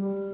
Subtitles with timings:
[0.00, 0.29] Wir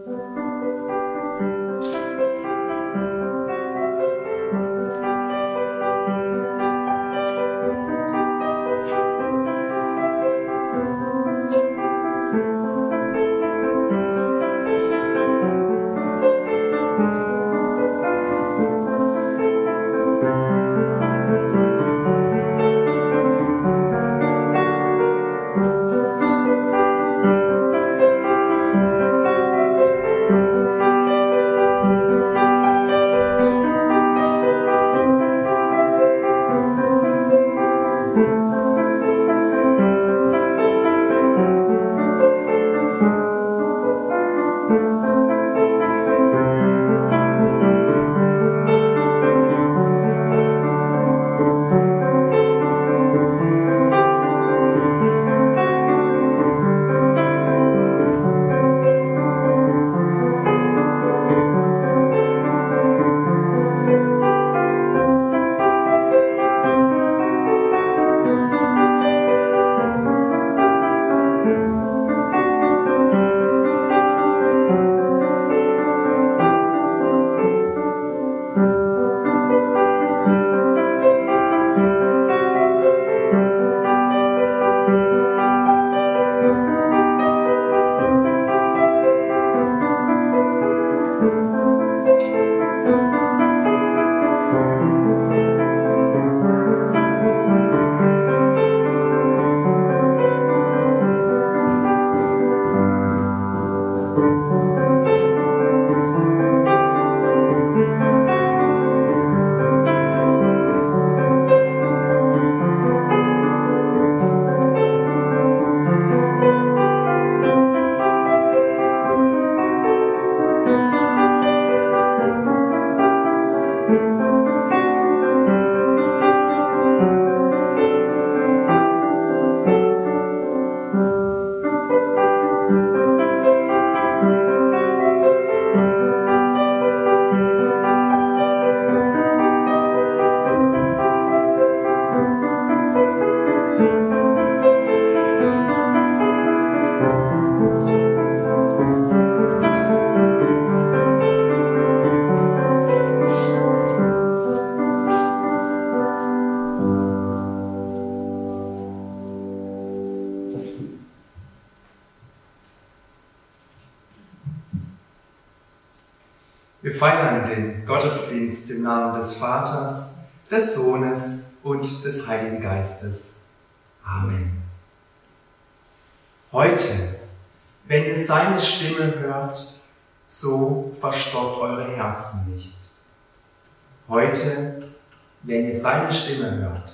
[185.86, 186.92] seine Stimme hört,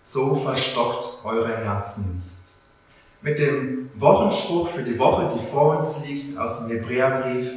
[0.00, 2.40] so verstockt eure Herzen nicht.
[3.20, 7.50] Mit dem Wochenspruch für die Woche, die vor uns liegt, aus dem Hebräerbrief,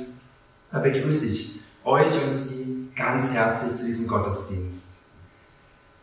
[0.73, 5.05] da begrüße ich euch und Sie ganz herzlich zu diesem Gottesdienst.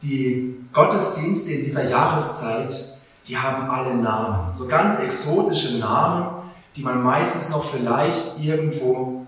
[0.00, 2.74] Die Gottesdienste in dieser Jahreszeit,
[3.26, 9.26] die haben alle Namen, so ganz exotische Namen, die man meistens noch vielleicht irgendwo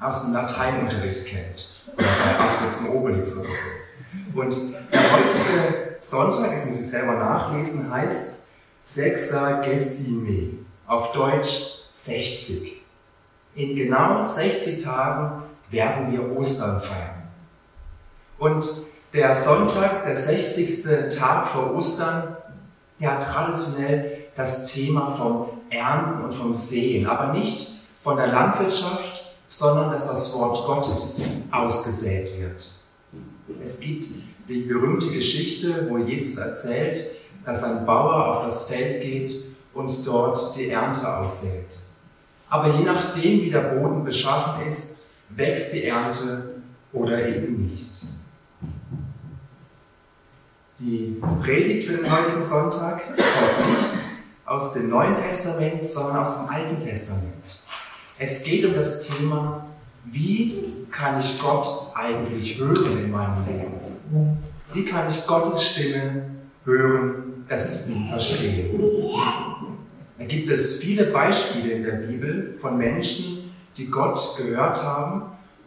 [0.00, 3.83] aus dem Lateinunterricht kennt oder bei Asterix und Obelix oder so.
[4.34, 4.56] Und
[4.92, 8.42] der heutige Sonntag, das muss ich selber nachlesen, heißt
[8.82, 12.82] Sexagesime, auf Deutsch 60.
[13.54, 17.22] In genau 60 Tagen werden wir Ostern feiern.
[18.38, 18.66] Und
[19.12, 21.16] der Sonntag, der 60.
[21.16, 22.36] Tag vor Ostern,
[23.00, 29.92] hat traditionell das Thema vom Ernten und vom Sehen, aber nicht von der Landwirtschaft, sondern
[29.92, 31.20] dass das Wort Gottes
[31.50, 32.83] ausgesät wird.
[33.62, 34.08] Es gibt
[34.48, 37.00] die berühmte Geschichte, wo Jesus erzählt,
[37.44, 39.34] dass ein Bauer auf das Feld geht
[39.74, 41.84] und dort die Ernte aussät.
[42.48, 46.54] Aber je nachdem, wie der Boden beschaffen ist, wächst die Ernte
[46.92, 48.06] oder eben nicht.
[50.78, 54.04] Die Predigt für den heutigen Sonntag kommt nicht
[54.44, 57.64] aus dem Neuen Testament, sondern aus dem Alten Testament.
[58.18, 59.66] Es geht um das Thema,
[60.04, 64.38] wie kann ich Gott eigentlich hören in meinem Leben?
[64.72, 66.22] Wie kann ich Gottes Stimme
[66.64, 68.70] hören, dass ich ihn verstehe?
[70.18, 75.22] Da gibt es viele Beispiele in der Bibel von Menschen, die Gott gehört haben.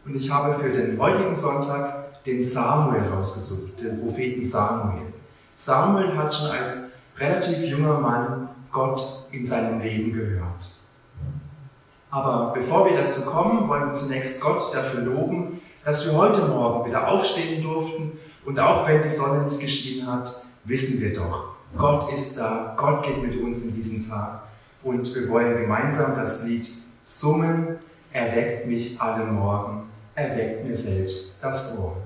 [0.05, 5.07] Und ich habe für den heutigen Sonntag den Samuel rausgesucht, den Propheten Samuel.
[5.55, 9.01] Samuel hat schon als relativ junger Mann Gott
[9.31, 10.76] in seinem Leben gehört.
[12.09, 16.85] Aber bevor wir dazu kommen, wollen wir zunächst Gott dafür loben, dass wir heute Morgen
[16.85, 22.11] wieder aufstehen durften und auch wenn die Sonne nicht geschienen hat, wissen wir doch, Gott
[22.11, 24.43] ist da, Gott geht mit uns in diesen Tag
[24.83, 26.67] und wir wollen gemeinsam das Lied
[27.03, 27.79] summen,
[28.11, 31.97] erweckt mich alle Morgen, erweckt mir selbst das Ohr.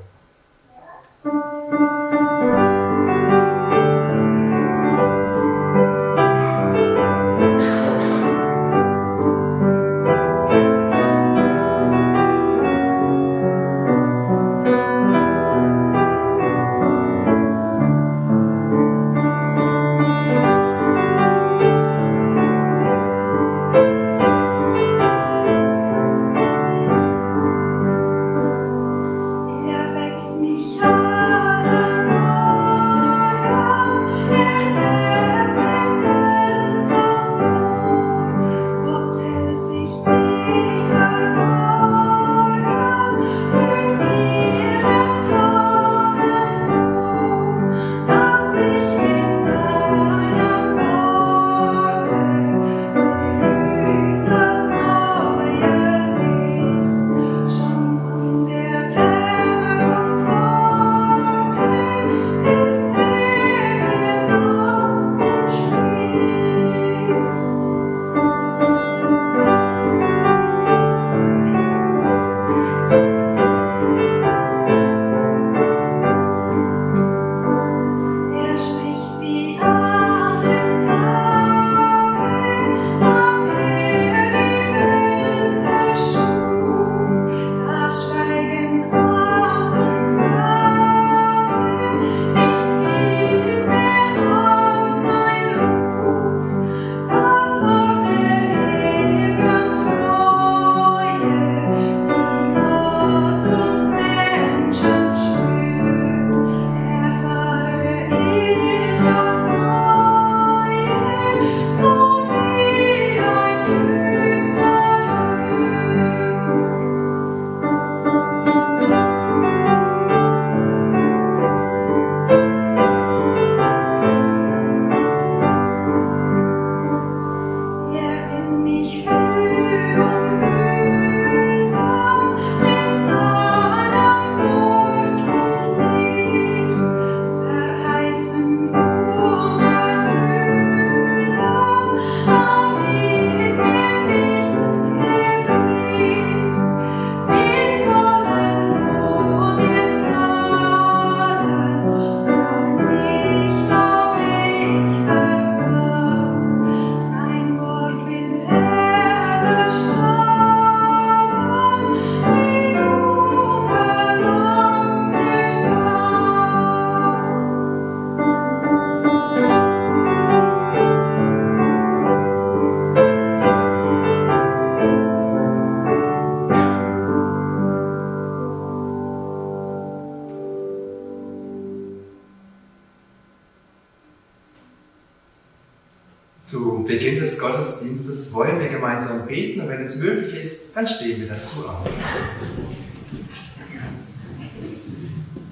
[190.74, 191.86] Dann stehen wir dazu auf.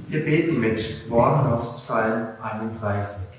[0.08, 3.38] Wir beten mit Worten aus Psalm 31.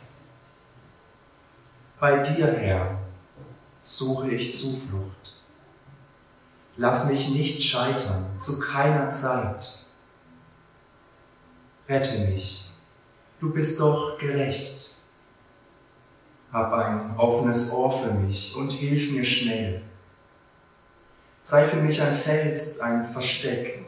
[1.99, 2.99] Bei dir, Herr,
[3.81, 5.37] suche ich Zuflucht.
[6.77, 9.87] Lass mich nicht scheitern, zu keiner Zeit.
[11.89, 12.71] Rette mich,
[13.41, 15.00] du bist doch gerecht.
[16.53, 19.83] Hab ein offenes Ohr für mich und hilf mir schnell.
[21.43, 23.85] Sei für mich ein Fels, ein Versteck,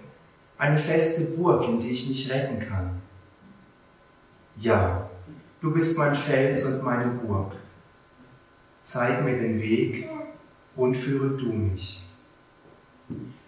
[0.58, 3.02] eine feste Burg, in die ich mich retten kann.
[4.56, 5.10] Ja,
[5.60, 7.52] du bist mein Fels und meine Burg.
[8.82, 10.08] Zeig mir den Weg
[10.76, 12.04] und führe du mich.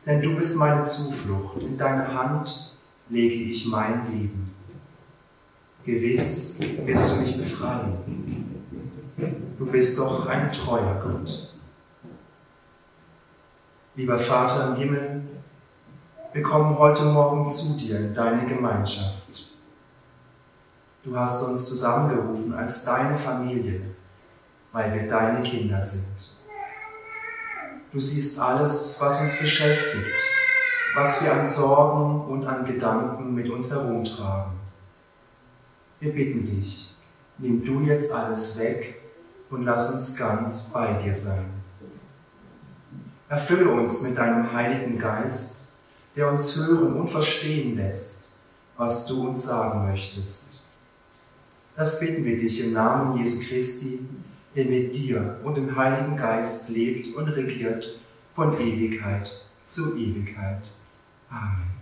[0.04, 2.76] Denn du bist meine Zuflucht, in deine Hand
[3.08, 4.54] lege ich mein Leben.
[5.84, 8.43] Gewiss wirst du mich befreien.
[9.16, 11.54] Du bist doch ein treuer Gott.
[13.94, 15.22] Lieber Vater im Himmel,
[16.32, 19.54] wir kommen heute Morgen zu dir in deine Gemeinschaft.
[21.04, 23.82] Du hast uns zusammengerufen als deine Familie,
[24.72, 26.34] weil wir deine Kinder sind.
[27.92, 30.20] Du siehst alles, was uns beschäftigt,
[30.96, 34.54] was wir an Sorgen und an Gedanken mit uns herumtragen.
[36.00, 36.96] Wir bitten dich,
[37.38, 39.03] nimm du jetzt alles weg
[39.50, 41.46] und lass uns ganz bei dir sein.
[43.28, 45.76] Erfülle uns mit deinem Heiligen Geist,
[46.16, 48.36] der uns hören und verstehen lässt,
[48.76, 50.62] was du uns sagen möchtest.
[51.76, 54.06] Das bitten wir dich im Namen Jesu Christi,
[54.54, 57.98] der mit dir und dem Heiligen Geist lebt und regiert
[58.34, 59.30] von Ewigkeit
[59.64, 60.70] zu Ewigkeit.
[61.30, 61.74] Amen.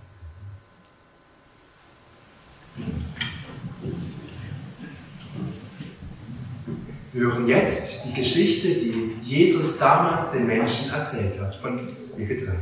[7.13, 11.79] Hören jetzt die Geschichte, die Jesus damals den Menschen erzählt hat, von
[12.17, 12.59] mir getrennt.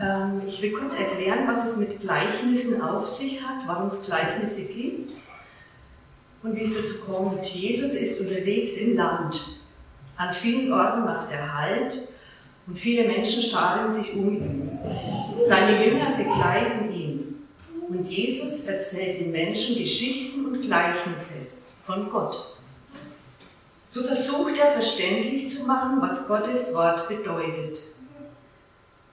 [0.00, 4.64] Ähm, ich will kurz erklären, was es mit Gleichnissen auf sich hat, warum es Gleichnisse
[4.64, 5.12] gibt
[6.42, 7.44] und wie es dazu kommt.
[7.44, 9.57] Jesus ist unterwegs im Land.
[10.18, 12.08] An vielen Orten macht er Halt
[12.66, 14.78] und viele Menschen scharen sich um ihn.
[15.38, 17.46] Seine Jünger begleiten ihn
[17.88, 21.46] und Jesus erzählt den Menschen Geschichten und Gleichnisse
[21.86, 22.56] von Gott.
[23.90, 27.78] So versucht er verständlich zu machen, was Gottes Wort bedeutet.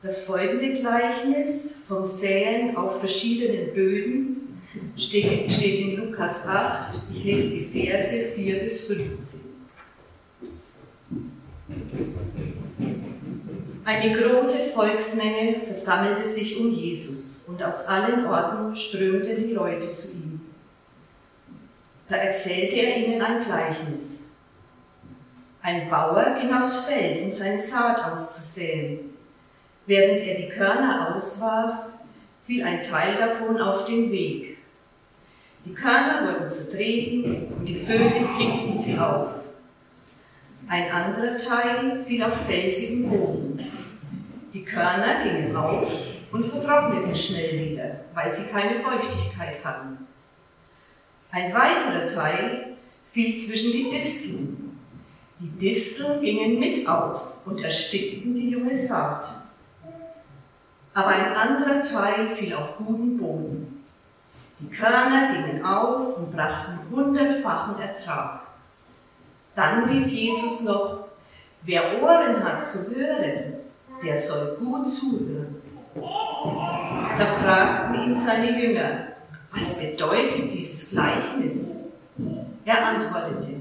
[0.01, 4.61] Das folgende Gleichnis vom Säen auf verschiedenen Böden
[4.97, 6.95] steht, in Lukas 8.
[7.15, 9.24] Ich lese die Verse 4 bis 15.
[13.85, 20.13] Eine große Volksmenge versammelte sich um Jesus und aus allen Orten strömten die Leute zu
[20.13, 20.41] ihm.
[22.07, 24.31] Da erzählte er ihnen ein Gleichnis.
[25.61, 29.01] Ein Bauer ging aufs Feld, um seine Saat auszusäen.
[29.85, 31.85] Während er die Körner auswarf,
[32.47, 34.57] fiel ein Teil davon auf den Weg.
[35.63, 39.29] Die Körner wurden zertreten und die Vögel pickten sie auf.
[40.67, 43.44] Ein anderer Teil fiel auf felsigen Boden.
[44.55, 45.91] Die Körner gingen auf
[46.31, 50.07] und vertrockneten schnell wieder, weil sie keine Feuchtigkeit hatten.
[51.31, 52.77] Ein weiterer Teil
[53.11, 54.79] fiel zwischen die Disteln.
[55.39, 59.45] Die Disteln gingen mit auf und erstickten die junge Saat
[60.95, 63.85] aber ein anderer Teil fiel auf guten Boden.
[64.59, 68.39] Die Körner gingen auf und brachten hundertfachen Ertrag.
[69.55, 71.09] Dann rief Jesus noch,
[71.63, 73.54] wer Ohren hat zu hören,
[74.05, 75.61] der soll gut zuhören.
[77.17, 79.07] Da fragten ihn seine Jünger,
[79.51, 81.81] was bedeutet dieses Gleichnis?
[82.65, 83.55] Er antwortete,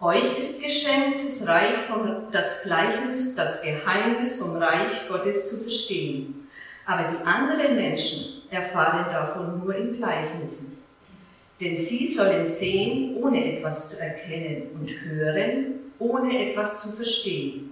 [0.00, 6.48] euch ist geschenkt, das Reich vom, das Gleichnis, das Geheimnis vom Reich Gottes zu verstehen.
[6.86, 10.78] Aber die anderen Menschen erfahren davon nur in Gleichnissen.
[11.60, 17.70] Denn sie sollen sehen, ohne etwas zu erkennen und hören, ohne etwas zu verstehen.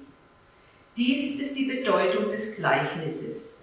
[0.99, 3.61] Dies ist die Bedeutung des Gleichnisses.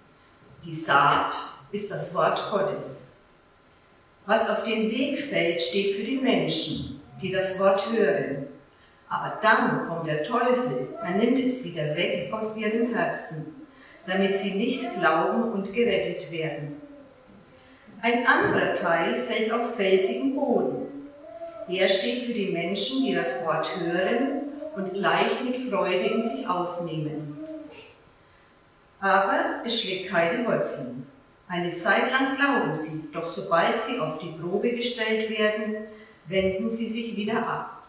[0.64, 1.36] Die Saat
[1.70, 3.12] ist das Wort Gottes.
[4.24, 8.48] Was auf den Weg fällt, steht für die Menschen, die das Wort hören
[9.08, 13.54] aber dann kommt der Teufel, er nimmt es wieder weg aus ihren Herzen,
[14.06, 16.80] damit sie nicht glauben und gerettet werden.
[18.02, 21.08] Ein anderer Teil fällt auf felsigen Boden.
[21.68, 24.42] Er steht für die Menschen, die das Wort hören
[24.76, 27.38] und gleich mit Freude in sich aufnehmen.
[29.00, 31.06] Aber es schlägt keine Wurzeln.
[31.48, 35.76] Eine Zeit lang glauben sie, doch sobald sie auf die Probe gestellt werden,
[36.26, 37.86] wenden sie sich wieder ab.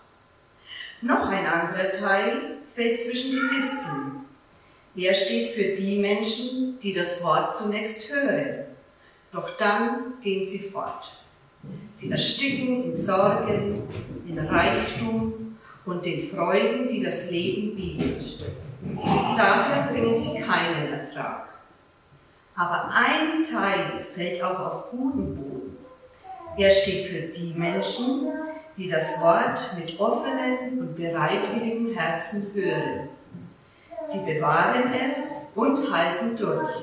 [1.02, 4.26] Noch ein anderer Teil fällt zwischen die Disteln.
[4.96, 8.66] Er steht für die Menschen, die das Wort zunächst hören,
[9.32, 11.18] doch dann gehen sie fort.
[11.94, 13.84] Sie ersticken in Sorgen,
[14.28, 15.47] in Reichtum
[15.88, 18.44] und den Freuden, die das Leben bietet.
[19.38, 21.48] Daher bringen sie keinen Ertrag.
[22.56, 25.78] Aber ein Teil fällt auch auf guten Boden.
[26.58, 28.28] Er steht für die Menschen,
[28.78, 33.10] die das Wort mit offenen und bereitwilligen Herzen hören.
[34.06, 36.76] Sie bewahren es und halten durch.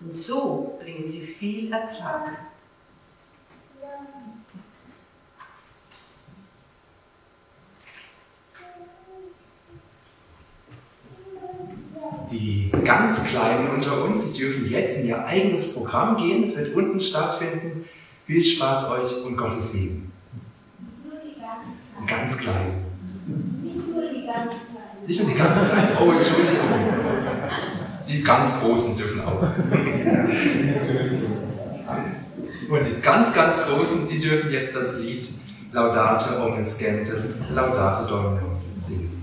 [0.00, 2.49] Und so bringen sie viel Ertrag.
[12.30, 16.44] Die ganz Kleinen unter uns, die dürfen jetzt in ihr eigenes Programm gehen.
[16.44, 17.84] Es wird unten stattfinden.
[18.26, 20.12] Viel Spaß euch und Gottes Segen.
[22.06, 22.84] Ganz klein.
[23.62, 25.06] Nicht nur die ganz kleinen.
[25.06, 25.96] Nicht nur die ganz kleinen.
[26.00, 26.68] Oh, Entschuldigung.
[28.08, 29.42] Die ganz Großen dürfen auch.
[32.70, 35.26] Und die ganz, ganz Großen, die dürfen jetzt das Lied
[35.72, 39.19] Laudate Omnes Gentes, Laudate Domino singen.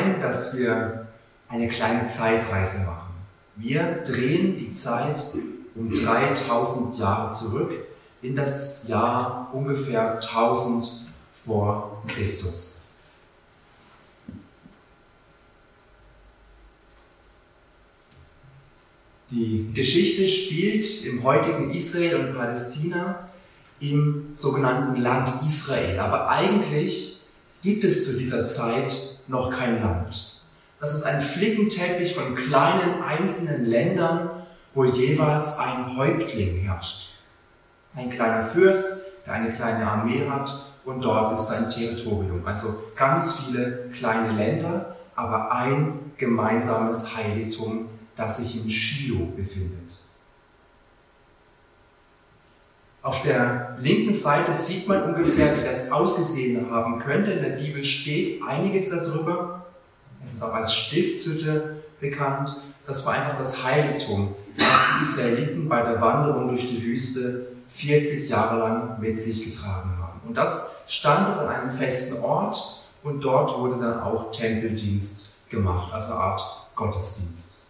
[0.00, 1.06] Ein, dass wir
[1.48, 3.14] eine kleine Zeitreise machen.
[3.56, 5.22] Wir drehen die Zeit
[5.74, 7.72] um 3000 Jahre zurück
[8.22, 11.06] in das Jahr ungefähr 1000
[11.44, 12.92] vor Christus.
[19.30, 23.28] Die Geschichte spielt im heutigen Israel und Palästina
[23.78, 26.00] im sogenannten Land Israel.
[26.00, 27.20] Aber eigentlich
[27.62, 30.42] gibt es zu dieser Zeit noch kein Land.
[30.80, 34.30] Das ist ein Flickenteppich von kleinen einzelnen Ländern,
[34.74, 37.14] wo jeweils ein Häuptling herrscht.
[37.94, 40.50] Ein kleiner Fürst, der eine kleine Armee hat
[40.84, 42.46] und dort ist sein Territorium.
[42.46, 49.99] Also ganz viele kleine Länder, aber ein gemeinsames Heiligtum, das sich in Shiloh befindet.
[53.02, 57.32] Auf der linken Seite sieht man ungefähr, wie das ausgesehen haben könnte.
[57.32, 59.64] In der Bibel steht einiges darüber.
[60.22, 62.60] Es ist auch als Stiftshütte bekannt.
[62.86, 68.28] Das war einfach das Heiligtum, das die Israeliten bei der Wanderung durch die Wüste 40
[68.28, 70.20] Jahre lang mit sich getragen haben.
[70.28, 75.92] Und das stand es an einem festen Ort und dort wurde dann auch Tempeldienst gemacht,
[75.92, 76.42] also Art
[76.74, 77.66] Gottesdienst.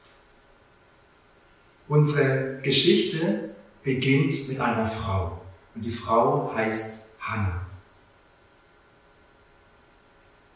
[1.86, 3.49] Unsere Geschichte
[3.82, 5.40] beginnt mit einer Frau.
[5.74, 7.60] Und die Frau heißt Hannah.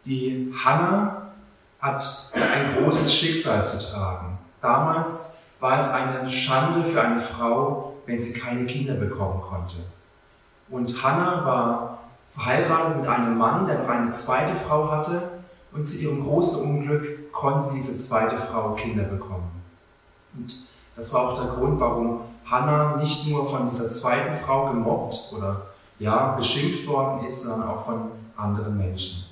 [0.04, 1.32] Die Hannah
[1.80, 4.38] hat ein großes Schicksal zu tragen.
[4.60, 9.76] Damals war es eine Schande für eine Frau, wenn sie keine Kinder bekommen konnte.
[10.68, 11.98] Und Hannah war
[12.34, 15.30] verheiratet mit einem Mann, der noch eine zweite Frau hatte,
[15.72, 19.50] und zu ihrem großen Unglück konnte diese zweite Frau Kinder bekommen.
[20.37, 22.20] Und das war auch der Grund, warum
[22.54, 25.62] Hannah nicht nur von dieser zweiten Frau gemobbt oder
[25.98, 29.24] ja, beschimpft worden ist, sondern auch von anderen Menschen.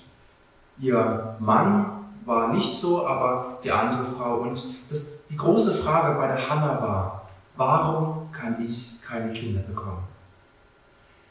[0.78, 1.87] Ihr Mann
[2.24, 4.38] war nicht so, aber die andere Frau.
[4.38, 10.04] Und das, die große Frage bei der Hannah war, warum kann ich keine Kinder bekommen?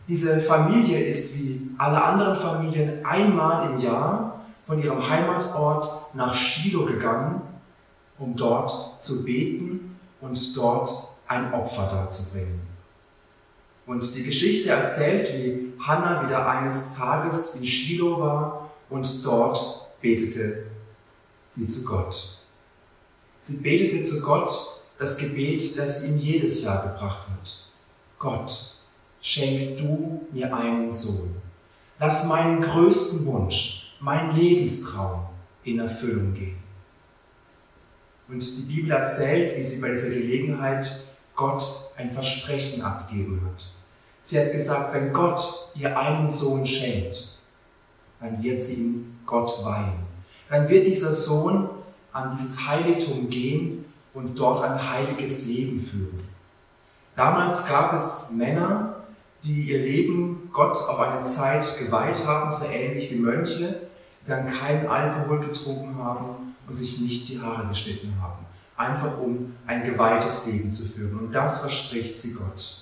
[0.08, 6.86] Diese Familie ist wie alle anderen Familien einmal im Jahr von ihrem Heimatort nach Shiloh
[6.86, 7.42] gegangen,
[8.18, 12.60] um dort zu beten und dort ein Opfer darzubringen.
[13.86, 20.66] Und die Geschichte erzählt, wie Hannah wieder eines Tages in Shiloh war und dort betete
[21.48, 22.40] sie zu Gott.
[23.40, 24.52] Sie betete zu Gott
[25.00, 27.66] das Gebet, das ihm jedes Jahr gebracht wird.
[28.20, 28.76] Gott,
[29.22, 31.36] schenk du mir einen Sohn.
[31.98, 35.28] Lass meinen größten Wunsch, mein Lebenstraum
[35.64, 36.58] in Erfüllung gehen.
[38.28, 41.64] Und die Bibel erzählt, wie sie bei dieser Gelegenheit Gott
[41.98, 43.64] ein Versprechen abgegeben hat.
[44.24, 45.42] Sie hat gesagt, wenn Gott
[45.76, 47.38] ihr einen Sohn schenkt,
[48.20, 49.94] dann wird sie ihm Gott weihen.
[50.50, 51.70] Dann wird dieser Sohn
[52.12, 56.28] an dieses Heiligtum gehen und dort ein heiliges Leben führen.
[57.16, 58.98] Damals gab es Männer,
[59.44, 63.82] die ihr Leben Gott auf eine Zeit geweiht haben, so ähnlich wie Mönche,
[64.24, 68.46] die dann keinen Alkohol getrunken haben und sich nicht die Haare geschnitten haben
[68.82, 71.18] einfach um ein geweihtes Leben zu führen.
[71.18, 72.82] Und das verspricht sie Gott.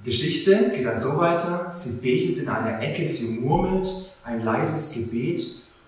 [0.00, 3.86] Die Geschichte geht dann so weiter, sie betet in einer Ecke, sie murmelt
[4.24, 5.44] ein leises Gebet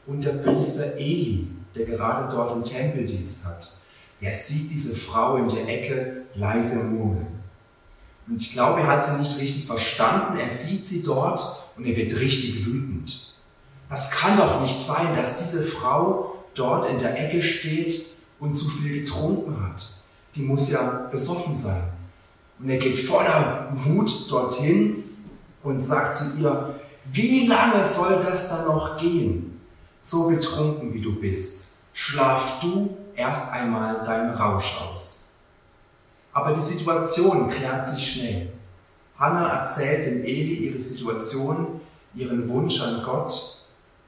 [0.07, 3.79] und der Priester Eli, der gerade dort den Tempeldienst hat,
[4.21, 7.27] der sieht diese Frau in der Ecke leise murmeln.
[8.29, 11.41] Und ich glaube, er hat sie nicht richtig verstanden, er sieht sie dort
[11.77, 13.35] und er wird richtig wütend.
[13.89, 18.07] Das kann doch nicht sein, dass diese Frau dort in der Ecke steht
[18.41, 19.83] und zu viel getrunken hat.
[20.35, 21.93] Die muss ja besoffen sein.
[22.59, 25.05] Und er geht voller Wut dorthin
[25.63, 26.75] und sagt zu ihr,
[27.13, 29.61] wie lange soll das dann noch gehen?
[30.01, 35.35] So betrunken wie du bist, schlaf du erst einmal deinen Rausch aus.
[36.33, 38.53] Aber die Situation klärt sich schnell.
[39.19, 41.81] Hannah erzählt dem Eli ihre Situation,
[42.15, 43.62] ihren Wunsch an Gott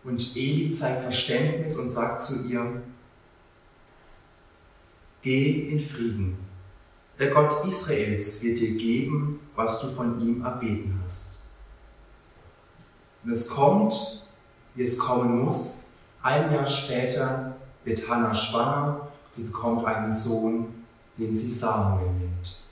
[0.04, 2.82] und Eli zeigt Verständnis und sagt zu ihr,
[5.22, 6.36] Geh in Frieden.
[7.18, 11.44] Der Gott Israels wird dir geben, was du von ihm erbeten hast.
[13.24, 13.94] Und es kommt,
[14.74, 15.92] wie es kommen muss.
[16.22, 19.08] Ein Jahr später wird Hannah schwanger.
[19.30, 20.84] Sie bekommt einen Sohn,
[21.16, 22.64] den sie Samuel nennt.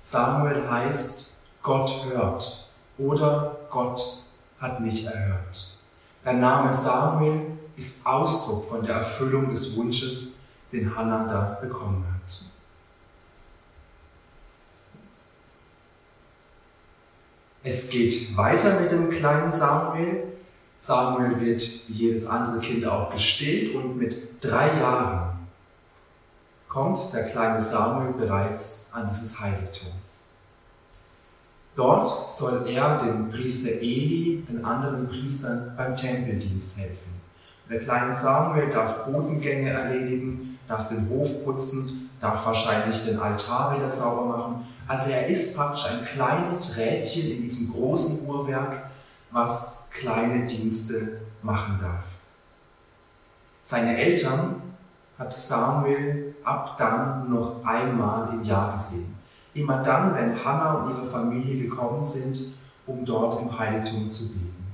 [0.00, 4.21] Samuel heißt, Gott hört oder Gott
[4.62, 5.76] hat mich erhört.
[6.24, 12.44] Der Name Samuel ist Ausdruck von der Erfüllung des Wunsches, den Hannah da bekommen hat.
[17.64, 20.24] Es geht weiter mit dem kleinen Samuel.
[20.78, 25.38] Samuel wird wie jedes andere Kind auch gestillt und mit drei Jahren
[26.68, 29.92] kommt der kleine Samuel bereits an dieses Heiligtum.
[31.74, 37.12] Dort soll er dem Priester Eli, den anderen Priestern beim Tempeldienst helfen.
[37.70, 43.88] Der kleine Samuel darf Bodengänge erledigen, darf den Hof putzen, darf wahrscheinlich den Altar wieder
[43.88, 44.66] sauber machen.
[44.86, 48.90] Also er ist praktisch ein kleines Rädchen in diesem großen Uhrwerk,
[49.30, 52.04] was kleine Dienste machen darf.
[53.62, 54.60] Seine Eltern
[55.18, 59.14] hat Samuel ab dann noch einmal im Jahr gesehen.
[59.54, 62.54] Immer dann, wenn Hannah und ihre Familie gekommen sind,
[62.86, 64.66] um dort im Heiligtum zu beten.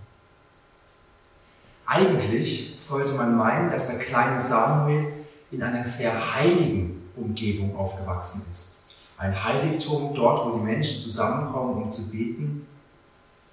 [1.86, 5.12] Eigentlich sollte man meinen, dass der kleine Samuel
[5.50, 8.84] in einer sehr heiligen Umgebung aufgewachsen ist.
[9.16, 12.66] Ein Heiligtum dort, wo die Menschen zusammenkommen, um zu beten.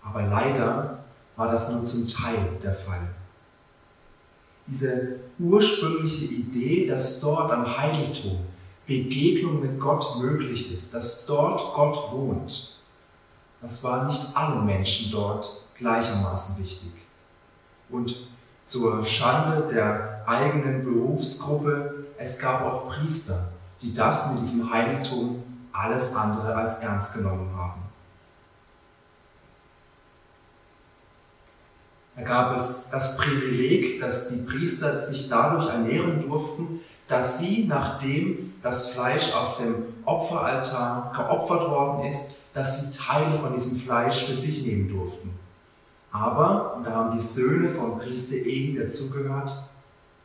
[0.04, 1.00] Aber leider
[1.36, 3.08] war das nur zum Teil der Fall.
[4.68, 8.40] Diese ursprüngliche Idee, dass dort am Heiligtum
[8.86, 12.76] Begegnung mit Gott möglich ist, dass dort Gott wohnt,
[13.62, 16.92] das war nicht allen Menschen dort gleichermaßen wichtig.
[17.90, 18.28] Und
[18.64, 26.16] zur Schande der eigenen Berufsgruppe, es gab auch Priester, die das mit diesem Heiligtum alles
[26.16, 27.82] andere als ernst genommen haben.
[32.16, 38.54] Da gab es das Privileg, dass die Priester sich dadurch ernähren durften, dass sie, nachdem
[38.64, 44.36] das Fleisch auf dem Opferaltar geopfert worden ist, dass sie Teile von diesem Fleisch für
[44.36, 45.38] sich nehmen durften.
[46.12, 49.52] Aber, und da haben die Söhne vom Priester Eli dazugehört,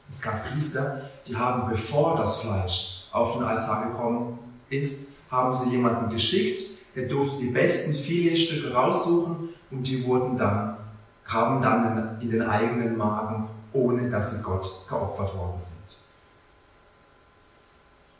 [0.09, 4.39] es gab Priester, die haben, bevor das Fleisch auf den Altar gekommen
[4.69, 6.61] ist, haben sie jemanden geschickt,
[6.97, 10.77] der durfte die besten Filetstücke raussuchen und die wurden dann,
[11.25, 16.00] kamen dann in den eigenen Magen, ohne dass sie Gott geopfert worden sind.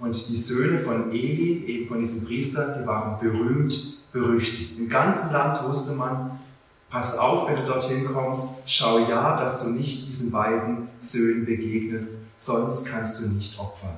[0.01, 4.79] Und die Söhne von Eli, eben von diesem Priester, die waren berühmt, berüchtigt.
[4.79, 6.41] Im ganzen Land wusste man,
[6.91, 12.25] Pass auf, wenn du dorthin kommst, schau ja, dass du nicht diesen beiden Söhnen begegnest,
[12.37, 13.97] sonst kannst du nicht opfern.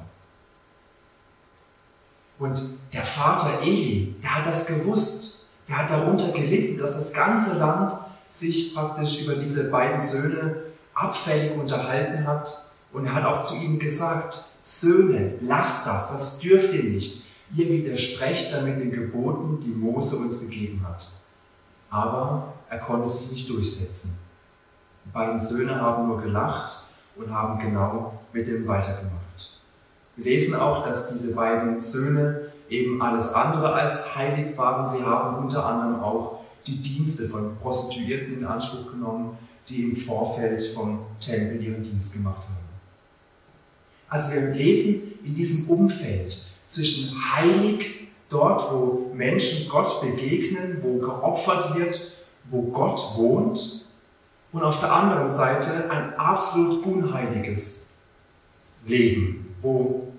[2.39, 2.61] Und
[2.93, 7.95] der Vater Eli, der hat das gewusst, der hat darunter gelitten, dass das ganze Land
[8.31, 10.57] sich praktisch über diese beiden Söhne
[10.93, 12.73] abfällig unterhalten hat.
[12.93, 17.23] Und er hat auch zu ihnen gesagt, Söhne, lasst das, das dürft ihr nicht.
[17.55, 21.13] Ihr widersprecht damit den Geboten, die Mose uns gegeben hat.
[21.91, 24.19] Aber er konnte sich nicht durchsetzen.
[25.05, 26.85] Die beiden Söhne haben nur gelacht
[27.17, 29.61] und haben genau mit dem weitergemacht.
[30.17, 34.87] Wir lesen auch, dass diese beiden Söhne eben alles andere als heilig waren.
[34.87, 39.37] Sie haben unter anderem auch die Dienste von Prostituierten in Anspruch genommen,
[39.69, 42.62] die im Vorfeld vom Tempel ihren Dienst gemacht haben.
[44.13, 51.75] Also wir lesen in diesem Umfeld zwischen heilig, dort wo Menschen Gott begegnen, wo geopfert
[51.75, 52.13] wird
[52.51, 53.87] wo Gott wohnt
[54.53, 57.95] und auf der anderen Seite ein absolut unheiliges
[58.85, 60.13] Leben, wo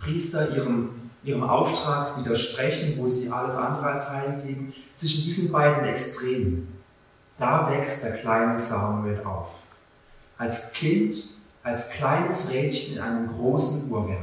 [0.00, 4.74] Priester ihrem, ihrem Auftrag widersprechen, wo sie alles andere als heilig leben.
[4.96, 6.68] Zwischen diesen beiden Extremen,
[7.38, 9.48] da wächst der kleine Samuel auf.
[10.36, 11.16] Als Kind,
[11.68, 14.18] als kleines Rädchen in einem großen Uhrwerk.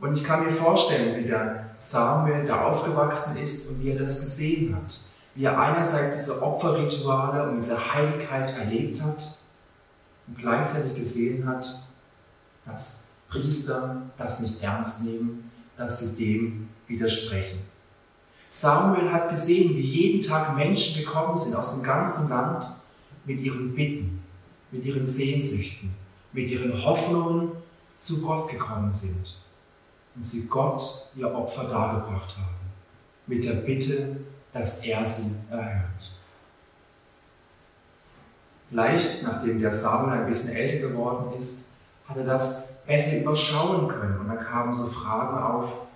[0.00, 4.20] Und ich kann mir vorstellen, wie der Samuel da aufgewachsen ist und wie er das
[4.20, 4.92] gesehen hat
[5.34, 9.38] wie er einerseits diese Opferrituale und diese Heiligkeit erlebt hat
[10.26, 11.66] und gleichzeitig gesehen hat,
[12.66, 17.60] dass Priester das nicht ernst nehmen, dass sie dem widersprechen.
[18.50, 22.66] Samuel hat gesehen, wie jeden Tag Menschen gekommen sind aus dem ganzen Land
[23.24, 24.21] mit ihren Bitten,
[24.72, 25.94] mit ihren Sehnsüchten,
[26.32, 27.52] mit ihren Hoffnungen
[27.98, 29.38] zu Gott gekommen sind
[30.16, 30.82] und sie Gott
[31.14, 32.56] ihr Opfer dargebracht haben,
[33.26, 34.16] mit der Bitte
[34.52, 36.16] dass er sie erhört.
[38.68, 41.72] Vielleicht, nachdem der Samuel ein bisschen älter geworden ist,
[42.06, 44.20] hat er das besser überschauen können.
[44.20, 45.86] Und da kamen so Fragen auf,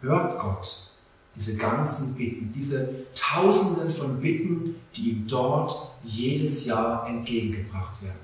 [0.00, 0.87] hört Gott
[1.38, 8.18] diese ganzen Bitten, diese Tausenden von Bitten, die ihm dort jedes Jahr entgegengebracht werden?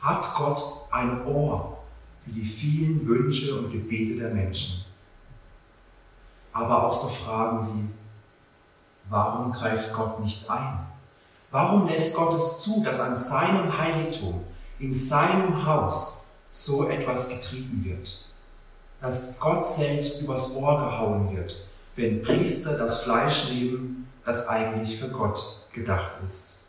[0.00, 1.78] Hat Gott ein Ohr
[2.24, 4.84] für die vielen Wünsche und Gebete der Menschen?
[6.52, 7.88] Aber auch so Fragen wie,
[9.08, 10.80] Warum greift Gott nicht ein?
[11.50, 14.44] Warum lässt Gott es zu, dass an seinem Heiligtum,
[14.78, 18.26] in seinem Haus so etwas getrieben wird?
[19.00, 21.67] Dass Gott selbst übers Ohr gehauen wird,
[21.98, 26.64] wenn Priester das Fleisch nehmen, das eigentlich für Gott gedacht ist?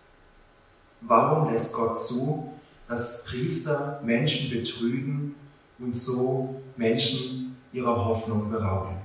[1.02, 2.52] Warum lässt Gott zu,
[2.88, 5.36] dass Priester Menschen betrügen
[5.78, 8.98] und so Menschen ihrer Hoffnung berauben?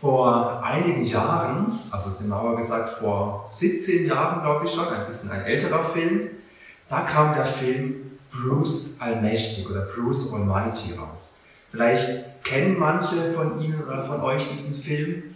[0.00, 5.44] Vor einigen Jahren, also genauer gesagt vor 17 Jahren, glaube ich schon, ein bisschen ein
[5.44, 6.30] älterer Film,
[6.88, 11.38] da kam der Film Bruce Allmächtig oder Bruce Almighty raus.
[11.70, 15.34] Vielleicht kennen manche von Ihnen oder von euch diesen Film.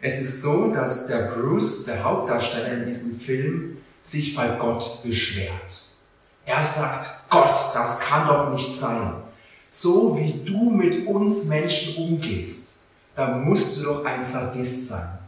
[0.00, 5.92] Es ist so, dass der Bruce, der Hauptdarsteller in diesem Film, sich bei Gott beschwert.
[6.44, 9.14] Er sagt, Gott, das kann doch nicht sein.
[9.68, 12.82] So wie du mit uns Menschen umgehst,
[13.14, 15.18] da musst du doch ein Sadist sein.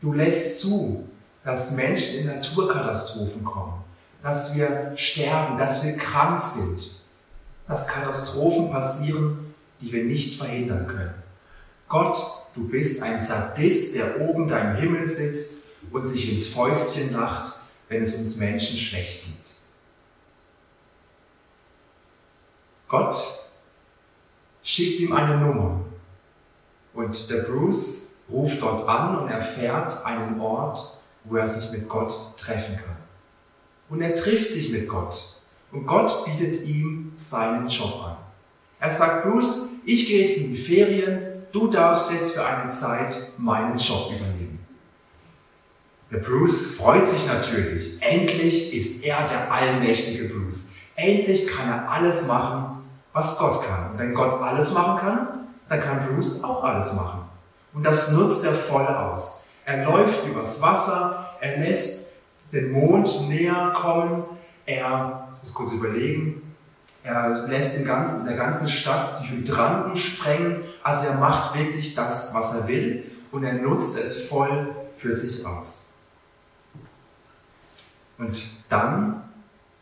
[0.00, 1.08] Du lässt zu,
[1.44, 3.84] dass Menschen in Naturkatastrophen kommen,
[4.22, 7.00] dass wir sterben, dass wir krank sind,
[7.66, 11.14] dass Katastrophen passieren, die wir nicht verhindern können.
[11.88, 12.18] Gott,
[12.54, 17.60] du bist ein Sadist, der oben da im Himmel sitzt und sich ins Fäustchen lacht,
[17.88, 19.34] wenn es uns Menschen schlecht geht.
[22.88, 23.16] Gott
[24.62, 25.84] schickt ihm eine Nummer
[26.94, 32.12] und der Bruce ruft dort an und erfährt einen Ort, wo er sich mit Gott
[32.36, 32.97] treffen kann.
[33.88, 35.16] Und er trifft sich mit Gott.
[35.72, 38.16] Und Gott bietet ihm seinen Job an.
[38.80, 41.20] Er sagt, Bruce, ich gehe jetzt in die Ferien,
[41.52, 44.58] du darfst jetzt für eine Zeit meinen Job übernehmen.
[46.10, 48.00] Der Bruce freut sich natürlich.
[48.00, 50.72] Endlich ist er der allmächtige Bruce.
[50.96, 53.92] Endlich kann er alles machen, was Gott kann.
[53.92, 55.28] Und wenn Gott alles machen kann,
[55.68, 57.20] dann kann Bruce auch alles machen.
[57.74, 59.48] Und das nutzt er voll aus.
[59.66, 62.07] Er läuft übers Wasser, er lässt
[62.52, 64.24] den Mond näher kommen,
[64.66, 66.42] er, muss kurz überlegen,
[67.02, 71.94] er lässt in, ganzen, in der ganzen Stadt die Hydranten sprengen, also er macht wirklich
[71.94, 75.98] das, was er will und er nutzt es voll für sich aus.
[78.18, 79.22] Und dann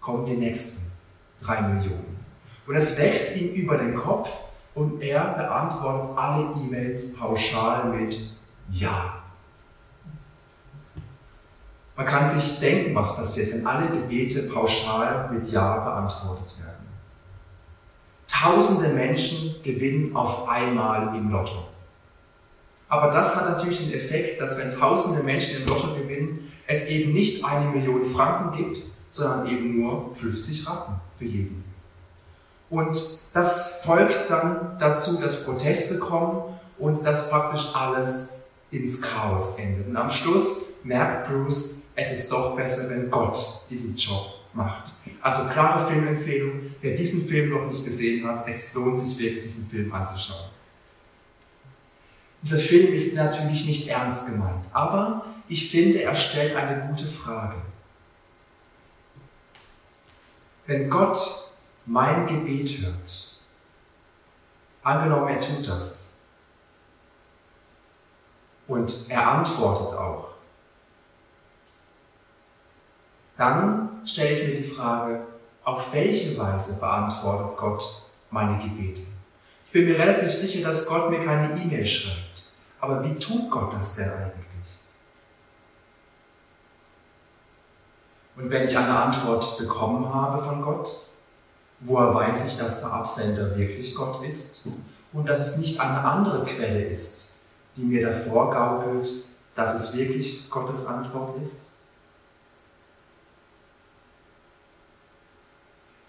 [0.00, 0.92] kommen die nächsten
[1.42, 2.20] 3 Millionen.
[2.66, 4.28] Und es wächst ihm über den Kopf
[4.74, 8.30] und er beantwortet alle E-Mails pauschal mit
[8.70, 9.16] Ja.
[11.96, 16.86] Man kann sich denken, was passiert, wenn alle Gebete pauschal mit Ja beantwortet werden.
[18.28, 21.64] Tausende Menschen gewinnen auf einmal im Lotto.
[22.90, 27.12] Aber das hat natürlich den Effekt, dass wenn tausende Menschen im Lotto gewinnen, es eben
[27.12, 31.64] nicht eine Million Franken gibt, sondern eben nur 50 Rappen für jeden.
[32.68, 33.00] Und
[33.32, 36.42] das folgt dann dazu, dass Proteste kommen
[36.78, 38.40] und dass praktisch alles
[38.72, 39.88] ins Chaos endet.
[39.88, 43.38] Und am Schluss merkt Bruce, es ist doch besser, wenn Gott
[43.70, 44.92] diesen Job macht.
[45.20, 49.68] Also klare Filmempfehlung, wer diesen Film noch nicht gesehen hat, es lohnt sich wirklich, diesen
[49.68, 50.50] Film anzuschauen.
[52.42, 57.56] Dieser Film ist natürlich nicht ernst gemeint, aber ich finde, er stellt eine gute Frage.
[60.66, 61.52] Wenn Gott
[61.84, 63.40] mein Gebet hört,
[64.82, 66.10] angenommen er tut das,
[68.70, 70.28] und er antwortet auch,
[73.36, 75.26] dann stelle ich mir die Frage,
[75.64, 79.06] auf welche Weise beantwortet Gott meine Gebete?
[79.70, 82.50] Ich bin mir relativ sicher, dass Gott mir keine E-Mail schreibt.
[82.80, 84.80] Aber wie tut Gott das denn eigentlich?
[88.36, 91.10] Und wenn ich eine Antwort bekommen habe von Gott,
[91.80, 94.68] Woher weiß ich, dass der Absender wirklich Gott ist
[95.12, 97.38] und dass es nicht eine andere Quelle ist,
[97.74, 99.08] die mir davor gaukelt,
[99.54, 101.69] dass es wirklich Gottes Antwort ist?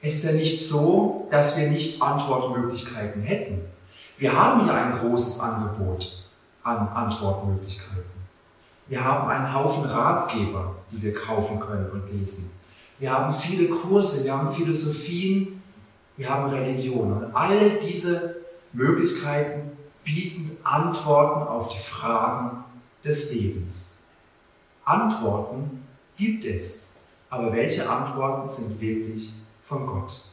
[0.02, 3.62] Es ist ja nicht so, dass wir nicht Antwortmöglichkeiten hätten.
[4.18, 6.24] Wir haben ja ein großes Angebot
[6.64, 8.04] an Antwortmöglichkeiten.
[8.88, 12.60] Wir haben einen Haufen Ratgeber, die wir kaufen können und lesen.
[13.00, 15.62] Wir haben viele Kurse, wir haben Philosophien,
[16.18, 17.14] wir haben Religion.
[17.14, 18.38] Und all diese
[18.74, 19.72] Möglichkeiten
[20.04, 22.64] bieten Antworten auf die Fragen
[23.04, 24.04] des Lebens.
[24.84, 25.84] Antworten
[26.18, 26.98] gibt es,
[27.30, 29.34] aber welche Antworten sind wirklich
[29.72, 30.26] von Gott?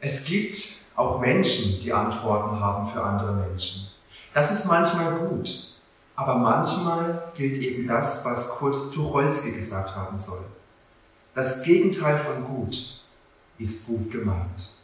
[0.00, 0.56] Es gibt
[0.96, 3.88] auch Menschen, die Antworten haben für andere Menschen.
[4.32, 5.74] Das ist manchmal gut,
[6.16, 10.46] aber manchmal gilt eben das, was Kurt Tucholsky gesagt haben soll.
[11.34, 13.02] Das Gegenteil von gut
[13.58, 14.77] ist gut gemeint.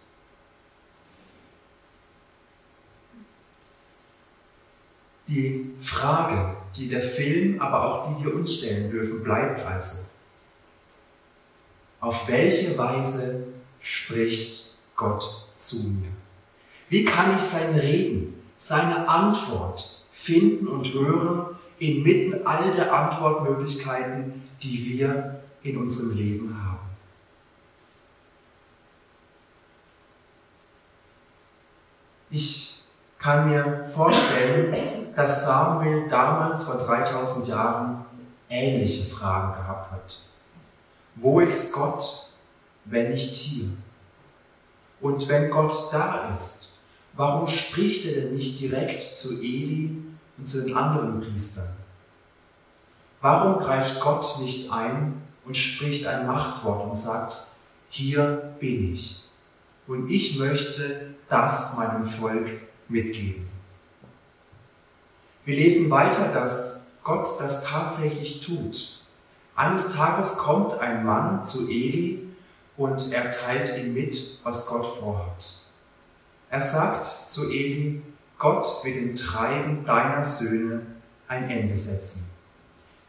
[5.27, 10.11] Die Frage, die der Film, aber auch die wir uns stellen dürfen, bleibt also.
[12.01, 13.47] Auf welche Weise
[13.81, 16.09] spricht Gott zu mir?
[16.91, 24.85] Wie kann ich sein Reden, seine Antwort finden und hören inmitten all der Antwortmöglichkeiten, die
[24.85, 26.79] wir in unserem Leben haben?
[32.31, 32.83] Ich
[33.19, 38.05] kann mir vorstellen, dass Samuel damals vor 3000 Jahren
[38.49, 40.23] ähnliche Fragen gehabt hat.
[41.17, 42.33] Wo ist Gott,
[42.85, 43.69] wenn nicht hier?
[45.01, 46.73] Und wenn Gott da ist,
[47.15, 49.97] warum spricht er denn nicht direkt zu Eli
[50.39, 51.77] und zu den anderen Priestern?
[53.21, 57.49] Warum greift Gott nicht ein und spricht ein Machtwort und sagt,
[57.89, 59.25] hier bin ich
[59.87, 62.49] und ich möchte das meinem Volk
[62.89, 63.54] mitgeben.
[65.45, 69.01] Wir lesen weiter, dass Gott das tatsächlich tut.
[69.55, 72.27] Eines Tages kommt ein Mann zu Eli
[72.79, 75.65] und er teilt ihm mit, was Gott vorhat.
[76.49, 78.01] Er sagt zu Eli,
[78.39, 80.83] Gott wird dem Treiben deiner Söhne
[81.29, 82.31] ein Ende setzen.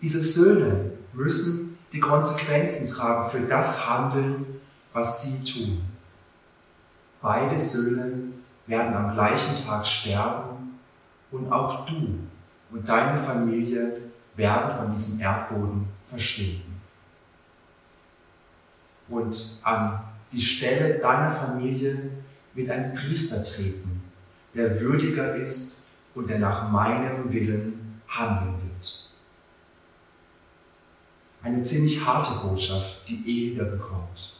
[0.01, 4.59] Diese Söhne müssen die Konsequenzen tragen für das Handeln,
[4.91, 5.81] was sie tun.
[7.21, 8.33] Beide Söhne
[8.67, 10.54] werden am gleichen Tag sterben
[11.35, 12.19] und auch du
[12.71, 14.01] und deine Familie
[14.35, 16.75] werden von diesem Erdboden verschwinden
[19.07, 22.11] und an die Stelle deiner Familie
[22.53, 24.01] wird ein Priester treten,
[24.53, 29.09] der würdiger ist und der nach meinem Willen handeln wird.
[31.43, 34.39] Eine ziemlich harte Botschaft, die Elia bekommt.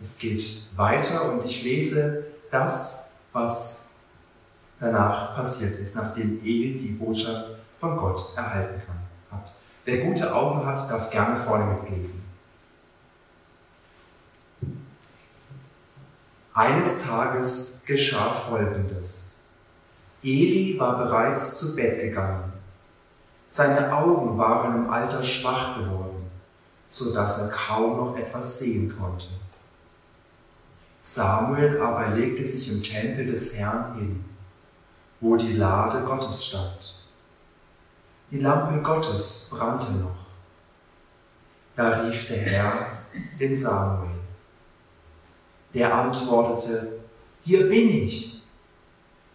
[0.00, 3.83] Es geht weiter und ich lese das, was
[4.80, 7.50] danach passiert ist, nachdem Eli die Botschaft
[7.80, 8.82] von Gott erhalten
[9.30, 9.52] hat.
[9.84, 12.24] Wer gute Augen hat, darf gerne vorne mitlesen.
[16.54, 19.42] Eines Tages geschah Folgendes.
[20.22, 22.52] Eli war bereits zu Bett gegangen.
[23.48, 26.30] Seine Augen waren im Alter schwach geworden,
[26.86, 29.26] so dass er kaum noch etwas sehen konnte.
[31.00, 34.24] Samuel aber legte sich im Tempel des Herrn hin,
[35.24, 37.02] wo die Lade Gottes stand.
[38.30, 40.16] Die Lampe Gottes brannte noch.
[41.74, 42.98] Da rief der Herr
[43.40, 44.10] den Samuel.
[45.72, 47.00] Der antwortete,
[47.42, 48.42] hier bin ich.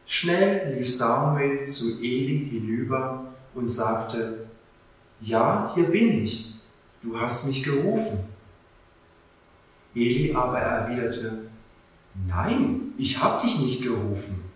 [0.05, 3.25] Schnell lief Samuel zu Eli hinüber
[3.55, 4.47] und sagte,
[5.21, 6.53] ja, hier bin ich,
[7.01, 8.19] du hast mich gerufen.
[9.95, 11.49] Eli aber erwiderte,
[12.27, 14.48] nein, ich hab dich nicht gerufen,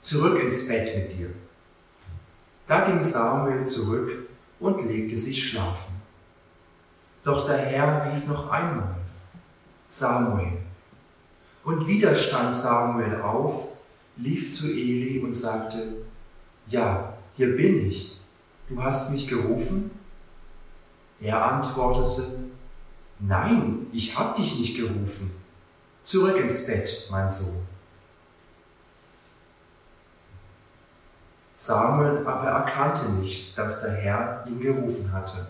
[0.00, 1.30] zurück ins Bett mit dir.
[2.66, 4.28] Da ging Samuel zurück
[4.58, 6.00] und legte sich schlafen.
[7.24, 8.96] Doch der Herr rief noch einmal,
[9.86, 10.58] Samuel.
[11.64, 13.68] Und wieder stand Samuel auf,
[14.16, 16.04] lief zu Eli und sagte,
[16.66, 18.18] ja, hier bin ich.
[18.68, 19.90] Du hast mich gerufen?
[21.20, 22.44] Er antwortete,
[23.18, 25.32] nein, ich hab dich nicht gerufen.
[26.00, 27.66] Zurück ins Bett, mein Sohn.
[31.60, 35.46] Samuel aber erkannte nicht, dass der Herr ihn gerufen hatte,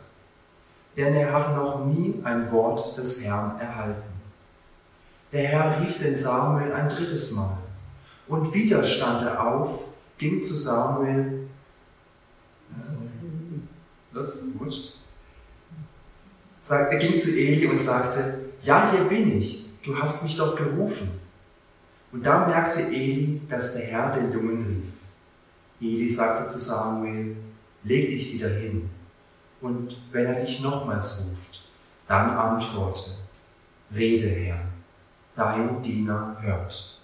[0.96, 4.10] denn er hatte noch nie ein Wort des Herrn erhalten.
[5.30, 7.58] Der Herr rief den Samuel ein drittes Mal.
[8.26, 9.84] Und wieder stand er auf,
[10.18, 11.48] ging zu Samuel.
[14.10, 14.96] Los, wurscht.
[16.68, 21.08] er ging zu Eli und sagte, ja, hier bin ich, du hast mich doch gerufen.
[22.10, 24.99] Und da merkte Eli, dass der Herr den Jungen rief.
[25.80, 27.36] Eli sagte zu Samuel,
[27.84, 28.90] leg dich wieder hin.
[29.60, 31.64] Und wenn er dich nochmals ruft,
[32.06, 33.10] dann antworte,
[33.94, 34.60] rede Herr,
[35.34, 36.98] dein Diener hört.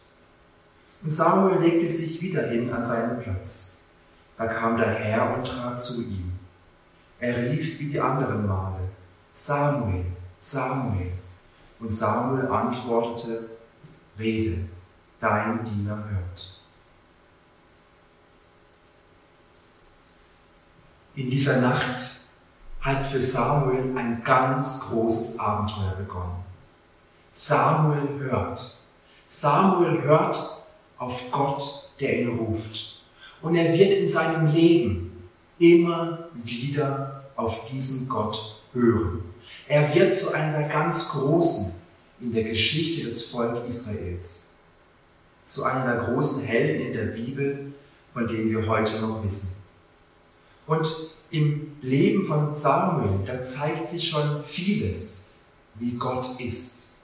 [1.03, 3.87] Und Samuel legte sich wieder hin an seinen Platz.
[4.37, 6.33] Da kam der Herr und trat zu ihm.
[7.20, 8.81] Er rief wie die anderen Male,
[9.33, 10.05] Samuel,
[10.39, 11.12] Samuel.
[11.81, 13.51] Und Samuel antwortete,
[14.18, 14.59] Rede,
[15.20, 16.56] dein Diener hört.
[21.17, 21.99] In dieser Nacht
[22.83, 26.45] hat für Samuel ein ganz großes Abenteuer begonnen.
[27.33, 28.61] Samuel hört.
[29.27, 30.67] Samuel hört
[30.99, 31.62] auf Gott,
[32.01, 33.01] der ihn ruft.
[33.41, 39.25] Und er wird in seinem Leben immer wieder auf diesen Gott hören.
[39.69, 41.81] Er wird zu einer ganz Großen
[42.21, 44.59] in der Geschichte des Volkes Israels.
[45.47, 47.73] Zu einer der großen Helden in der Bibel,
[48.12, 49.56] von denen wir heute noch wissen.
[50.67, 50.89] Und
[51.31, 55.33] im Leben von Samuel, da zeigt sich schon vieles,
[55.77, 56.95] wie Gott ist.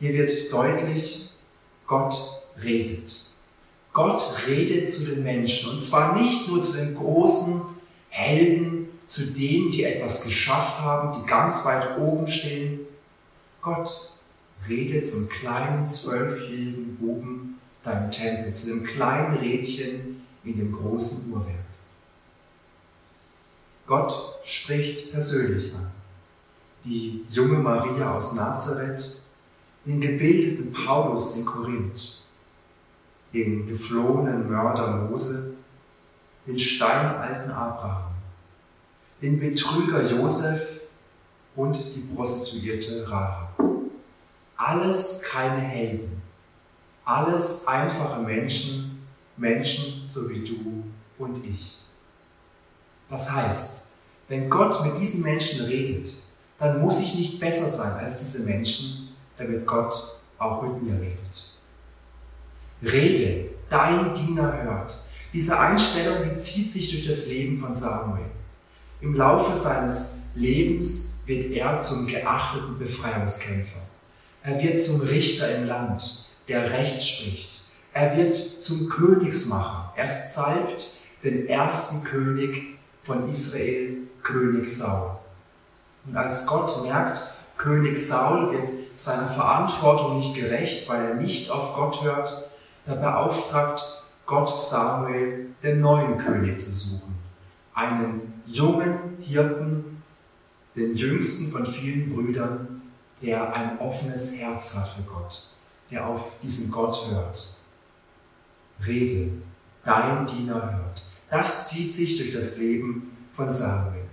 [0.00, 1.30] Hier wird deutlich,
[1.86, 2.16] Gott
[2.62, 3.24] redet.
[3.92, 7.62] Gott redet zu den Menschen und zwar nicht nur zu den großen
[8.08, 12.80] Helden, zu denen, die etwas geschafft haben, die ganz weit oben stehen.
[13.62, 13.90] Gott
[14.68, 21.32] redet zum kleinen zwölfjährigen Buben da im Tempel, zu dem kleinen Rädchen in dem großen
[21.32, 21.63] Uhrwerk.
[23.86, 25.90] Gott spricht persönlich an.
[26.84, 29.22] Die junge Maria aus Nazareth,
[29.84, 32.22] den gebildeten Paulus in Korinth,
[33.32, 35.54] den geflohenen Mörder Mose,
[36.46, 38.14] den steinalten Abraham,
[39.20, 40.80] den Betrüger Josef
[41.56, 43.58] und die Prostituierte Rahab.
[44.56, 46.22] Alles keine Helden,
[47.04, 49.06] alles einfache Menschen,
[49.36, 50.84] Menschen so wie du
[51.18, 51.83] und ich.
[53.10, 53.88] Das heißt,
[54.28, 56.10] wenn Gott mit diesen Menschen redet,
[56.58, 59.94] dann muss ich nicht besser sein als diese Menschen, damit Gott
[60.38, 61.18] auch mit mir redet.
[62.82, 65.04] Rede, dein Diener hört.
[65.32, 68.26] Diese Einstellung die zieht sich durch das Leben von Samuel.
[69.00, 73.80] Im Laufe seines Lebens wird er zum geachteten Befreiungskämpfer.
[74.42, 77.64] Er wird zum Richter im Land, der Recht spricht.
[77.92, 79.92] Er wird zum Königsmacher.
[79.96, 85.16] Er salbt den ersten König von Israel, König Saul.
[86.06, 91.74] Und als Gott merkt, König Saul wird seiner Verantwortung nicht gerecht, weil er nicht auf
[91.74, 92.50] Gott hört,
[92.86, 97.14] da beauftragt Gott Samuel, den neuen König zu suchen.
[97.74, 100.02] Einen jungen Hirten,
[100.76, 102.82] den jüngsten von vielen Brüdern,
[103.22, 105.48] der ein offenes Herz hat für Gott,
[105.90, 107.58] der auf diesen Gott hört.
[108.84, 109.30] Rede,
[109.84, 111.13] dein Diener hört.
[111.30, 114.04] Das zieht sich durch das Leben von Samuel.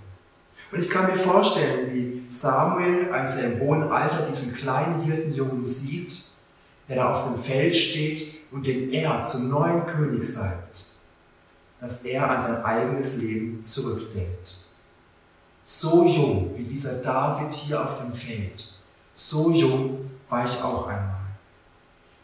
[0.71, 5.65] Und ich kann mir vorstellen, wie Samuel, als er im hohen Alter diesen kleinen Hirtenjungen
[5.65, 6.31] sieht,
[6.87, 10.99] der da auf dem Feld steht und den er zum neuen König salbt,
[11.79, 14.61] dass er an sein eigenes Leben zurückdenkt.
[15.65, 18.73] So jung wie dieser David hier auf dem Feld,
[19.13, 21.21] so jung war ich auch einmal.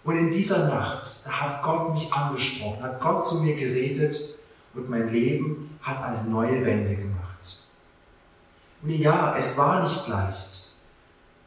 [0.03, 4.36] Und in dieser Nacht, da hat Gott mich angesprochen, hat Gott zu mir geredet
[4.77, 7.65] und mein Leben hat eine neue Wende gemacht.
[8.81, 10.67] Und ja, es war nicht leicht.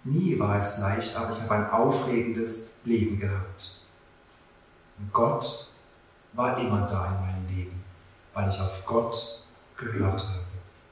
[0.04, 3.82] Nie war es leicht, aber ich habe ein aufregendes Leben gehabt.
[4.98, 5.70] Und Gott
[6.32, 7.84] war immer da in meinem Leben,
[8.34, 9.44] weil ich auf Gott
[9.76, 10.44] gehört habe,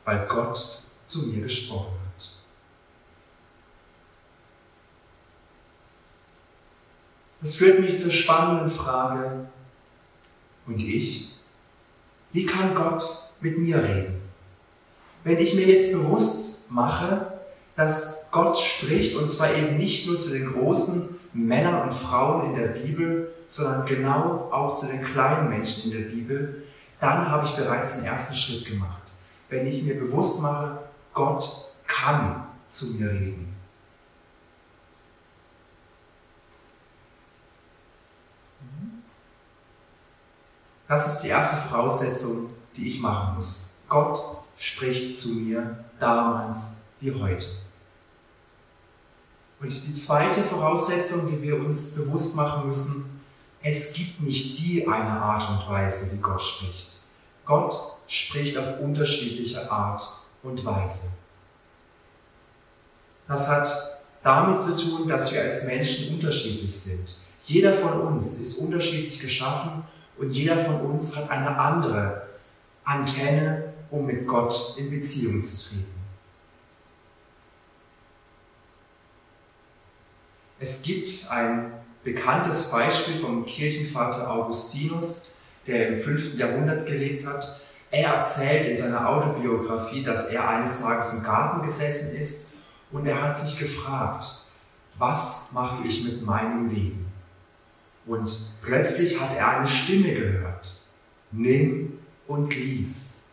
[0.04, 2.24] weil Gott zu mir gesprochen hat.
[7.40, 9.48] Das führt mich zur spannenden Frage,
[10.68, 11.37] und ich?
[12.32, 13.02] Wie kann Gott
[13.40, 14.20] mit mir reden?
[15.24, 17.38] Wenn ich mir jetzt bewusst mache,
[17.76, 22.60] dass Gott spricht, und zwar eben nicht nur zu den großen Männern und Frauen in
[22.60, 26.62] der Bibel, sondern genau auch zu den kleinen Menschen in der Bibel,
[27.00, 29.02] dann habe ich bereits den ersten Schritt gemacht.
[29.48, 30.78] Wenn ich mir bewusst mache,
[31.14, 31.44] Gott
[31.86, 33.57] kann zu mir reden.
[40.88, 43.76] Das ist die erste Voraussetzung, die ich machen muss.
[43.88, 47.46] Gott spricht zu mir damals wie heute.
[49.60, 53.20] Und die zweite Voraussetzung, die wir uns bewusst machen müssen,
[53.62, 57.02] es gibt nicht die eine Art und Weise, wie Gott spricht.
[57.44, 57.74] Gott
[58.06, 60.02] spricht auf unterschiedliche Art
[60.42, 61.18] und Weise.
[63.26, 67.08] Das hat damit zu tun, dass wir als Menschen unterschiedlich sind.
[67.44, 69.84] Jeder von uns ist unterschiedlich geschaffen
[70.18, 72.28] und jeder von uns hat eine andere
[72.84, 75.98] Antenne, um mit Gott in Beziehung zu treten.
[80.60, 86.34] Es gibt ein bekanntes Beispiel vom Kirchenvater Augustinus, der im 5.
[86.34, 87.60] Jahrhundert gelebt hat.
[87.90, 92.54] Er erzählt in seiner Autobiografie, dass er eines Tages im Garten gesessen ist
[92.90, 94.24] und er hat sich gefragt,
[94.98, 97.07] was mache ich mit meinem Leben?
[98.08, 100.80] Und plötzlich hat er eine Stimme gehört.
[101.30, 103.24] Nimm und lies.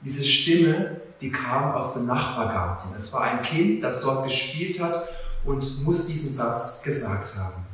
[0.00, 2.94] Diese Stimme, die kam aus dem Nachbargarten.
[2.96, 5.08] Es war ein Kind, das dort gespielt hat
[5.44, 7.66] und muss diesen Satz gesagt haben.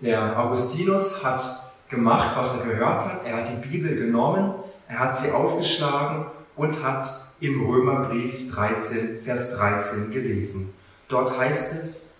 [0.00, 3.24] Der Augustinus hat gemacht, was er gehört hat.
[3.24, 4.54] Er hat die Bibel genommen,
[4.88, 6.26] er hat sie aufgeschlagen
[6.56, 7.08] und hat
[7.38, 10.74] im Römerbrief 13, Vers 13 gelesen.
[11.08, 12.11] Dort heißt es,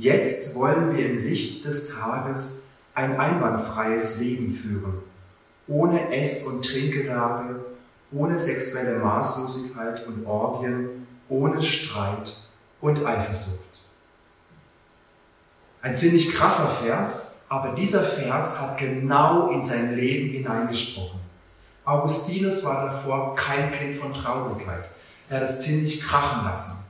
[0.00, 5.02] jetzt wollen wir im Licht des Tages ein einwandfreies Leben führen,
[5.68, 7.64] ohne Ess- und Trinkgewerbe,
[8.12, 12.32] ohne sexuelle Maßlosigkeit und Orgien, ohne Streit
[12.80, 13.68] und Eifersucht.
[15.82, 21.20] Ein ziemlich krasser Vers, aber dieser Vers hat genau in sein Leben hineingesprochen.
[21.84, 24.88] Augustinus war davor kein Kind von Traurigkeit.
[25.28, 26.84] Er hat es ziemlich krachen lassen.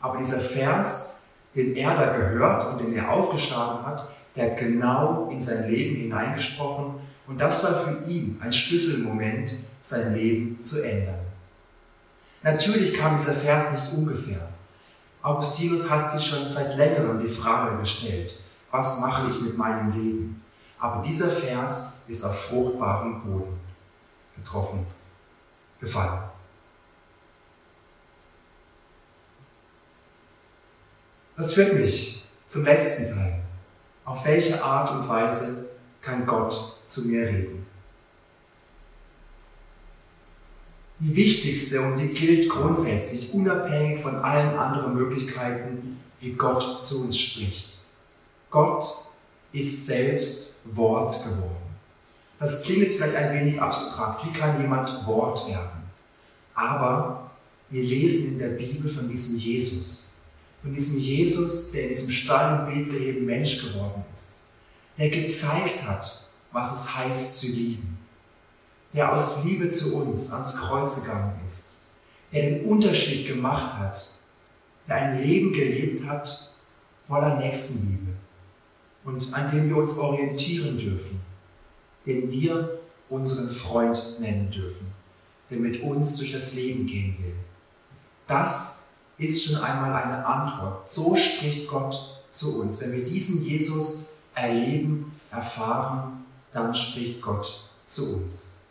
[0.00, 1.11] Aber dieser Vers,
[1.54, 6.94] den er da gehört und den er aufgeschlagen hat, der genau in sein Leben hineingesprochen.
[7.26, 11.20] Und das war für ihn ein Schlüsselmoment, sein Leben zu ändern.
[12.42, 14.48] Natürlich kam dieser Vers nicht ungefähr.
[15.22, 18.40] Augustinus hat sich schon seit längerem die Frage gestellt,
[18.70, 20.42] was mache ich mit meinem Leben?
[20.78, 23.60] Aber dieser Vers ist auf fruchtbarem Boden
[24.36, 24.84] getroffen,
[25.80, 26.31] gefallen.
[31.36, 33.42] Das führt mich zum letzten Teil.
[34.04, 35.66] Auf welche Art und Weise
[36.00, 37.66] kann Gott zu mir reden?
[41.02, 47.18] die wichtigste und die gilt grundsätzlich, unabhängig von allen anderen Möglichkeiten, wie Gott zu uns
[47.18, 47.86] spricht.
[48.50, 48.84] Gott
[49.52, 51.56] ist selbst Wort geworden.
[52.38, 54.24] Das klingt jetzt vielleicht ein wenig abstrakt.
[54.26, 55.82] Wie kann jemand Wort werden?
[56.54, 57.30] Aber
[57.70, 60.11] wir lesen in der Bibel von diesem Jesus.
[60.62, 64.42] Von diesem Jesus, der in diesem Stall in Bethlehem Mensch geworden ist.
[64.96, 67.92] Der gezeigt hat, was es heißt zu lieben
[68.92, 71.86] der aus Liebe zu uns ans Kreuz gegangen ist,
[72.32, 74.18] der den Unterschied gemacht hat,
[74.86, 76.56] der ein Leben gelebt hat
[77.08, 78.12] voller Nächstenliebe
[79.04, 81.20] und an dem wir uns orientieren dürfen,
[82.06, 84.86] den wir unseren Freund nennen dürfen,
[85.50, 87.34] der mit uns durch das Leben gehen will.
[88.26, 88.81] Das
[89.22, 90.90] ist schon einmal eine Antwort.
[90.90, 92.80] So spricht Gott zu uns.
[92.80, 98.68] Wenn wir diesen Jesus erleben, erfahren, dann spricht Gott zu uns.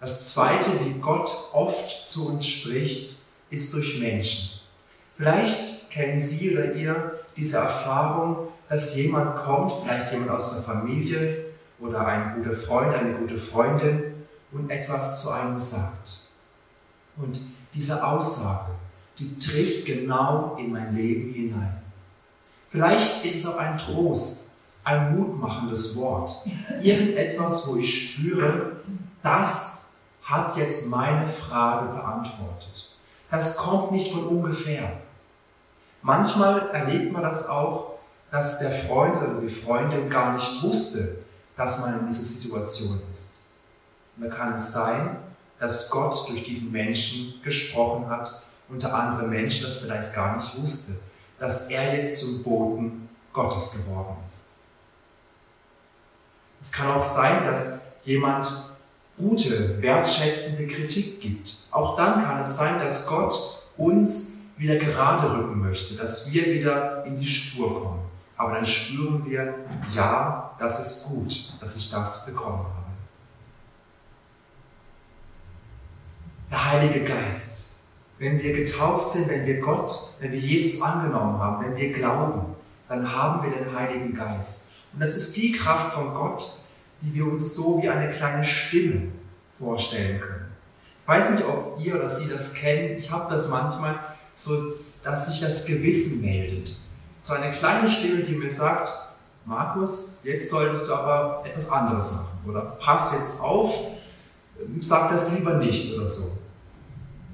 [0.00, 4.60] Das Zweite, wie Gott oft zu uns spricht, ist durch Menschen.
[5.16, 11.46] Vielleicht kennen Sie oder ihr diese Erfahrung, dass jemand kommt, vielleicht jemand aus der Familie
[11.78, 14.14] oder ein guter Freund, eine gute Freundin
[14.52, 16.25] und etwas zu einem sagt.
[17.16, 17.40] Und
[17.74, 18.72] diese Aussage,
[19.18, 21.82] die trifft genau in mein Leben hinein.
[22.70, 24.52] Vielleicht ist es auch ein Trost,
[24.84, 26.32] ein mutmachendes Wort,
[26.82, 28.72] irgendetwas, wo ich spüre,
[29.22, 29.88] das
[30.22, 32.90] hat jetzt meine Frage beantwortet.
[33.30, 34.92] Das kommt nicht von ungefähr.
[36.02, 37.94] Manchmal erlebt man das auch,
[38.30, 41.24] dass der Freund oder die Freundin gar nicht wusste,
[41.56, 43.38] dass man in dieser Situation ist.
[44.16, 45.16] Und da kann es sein,
[45.58, 51.00] dass Gott durch diesen Menschen gesprochen hat, unter anderem Menschen das vielleicht gar nicht wusste,
[51.38, 54.52] dass er jetzt zum Boten Gottes geworden ist.
[56.60, 58.48] Es kann auch sein, dass jemand
[59.16, 61.58] gute, wertschätzende Kritik gibt.
[61.70, 67.04] Auch dann kann es sein, dass Gott uns wieder gerade rücken möchte, dass wir wieder
[67.04, 68.00] in die Spur kommen.
[68.36, 69.54] Aber dann spüren wir,
[69.92, 72.85] ja, das ist gut, dass ich das bekommen habe.
[76.50, 77.76] Der Heilige Geist.
[78.18, 79.90] Wenn wir getauft sind, wenn wir Gott,
[80.20, 82.54] wenn wir Jesus angenommen haben, wenn wir glauben,
[82.88, 84.70] dann haben wir den Heiligen Geist.
[84.92, 86.60] Und das ist die Kraft von Gott,
[87.00, 89.08] die wir uns so wie eine kleine Stimme
[89.58, 90.46] vorstellen können.
[91.02, 92.96] Ich weiß nicht, ob ihr oder Sie das kennen.
[92.96, 93.98] Ich habe das manchmal,
[94.34, 96.78] so dass sich das Gewissen meldet.
[97.18, 98.92] So eine kleine Stimme, die mir sagt,
[99.44, 102.38] Markus, jetzt solltest du aber etwas anderes machen.
[102.48, 103.95] Oder pass jetzt auf,
[104.80, 106.38] sag das lieber nicht oder so.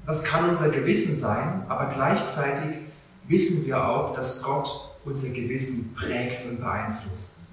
[0.05, 2.77] Das kann unser Gewissen sein, aber gleichzeitig
[3.27, 7.49] wissen wir auch, dass Gott unser Gewissen prägt und beeinflusst.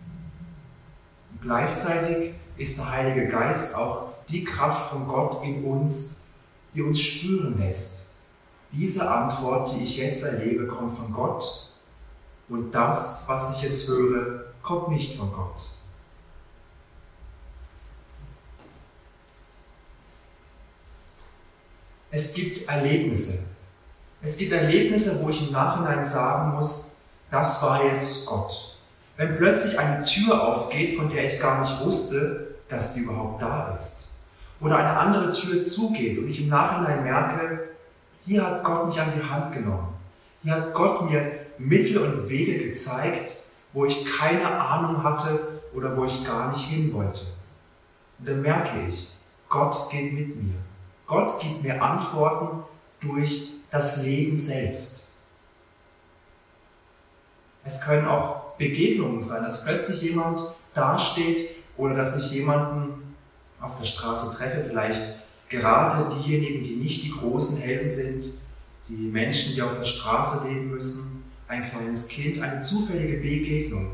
[1.32, 6.28] Und gleichzeitig ist der Heilige Geist auch die Kraft von Gott in uns,
[6.74, 8.14] die uns spüren lässt.
[8.72, 11.72] Diese Antwort, die ich jetzt erlebe, kommt von Gott
[12.48, 15.79] und das, was ich jetzt höre, kommt nicht von Gott.
[22.12, 23.46] Es gibt Erlebnisse.
[24.20, 28.76] Es gibt Erlebnisse, wo ich im Nachhinein sagen muss, das war jetzt Gott.
[29.16, 33.72] Wenn plötzlich eine Tür aufgeht, von der ich gar nicht wusste, dass die überhaupt da
[33.74, 34.10] ist.
[34.60, 37.68] Oder eine andere Tür zugeht und ich im Nachhinein merke,
[38.26, 39.94] hier hat Gott mich an die Hand genommen.
[40.42, 46.04] Hier hat Gott mir Mittel und Wege gezeigt, wo ich keine Ahnung hatte oder wo
[46.04, 47.20] ich gar nicht hin wollte.
[48.18, 49.14] Und dann merke ich,
[49.48, 50.54] Gott geht mit mir.
[51.10, 52.62] Gott gibt mir Antworten
[53.00, 55.10] durch das Leben selbst.
[57.64, 60.40] Es können auch Begegnungen sein, dass plötzlich jemand
[60.72, 63.16] dasteht oder dass ich jemanden
[63.60, 65.02] auf der Straße treffe, vielleicht
[65.48, 68.34] gerade diejenigen, die nicht die großen Helden sind,
[68.88, 73.90] die Menschen, die auf der Straße leben müssen, ein kleines Kind, eine zufällige Begegnung,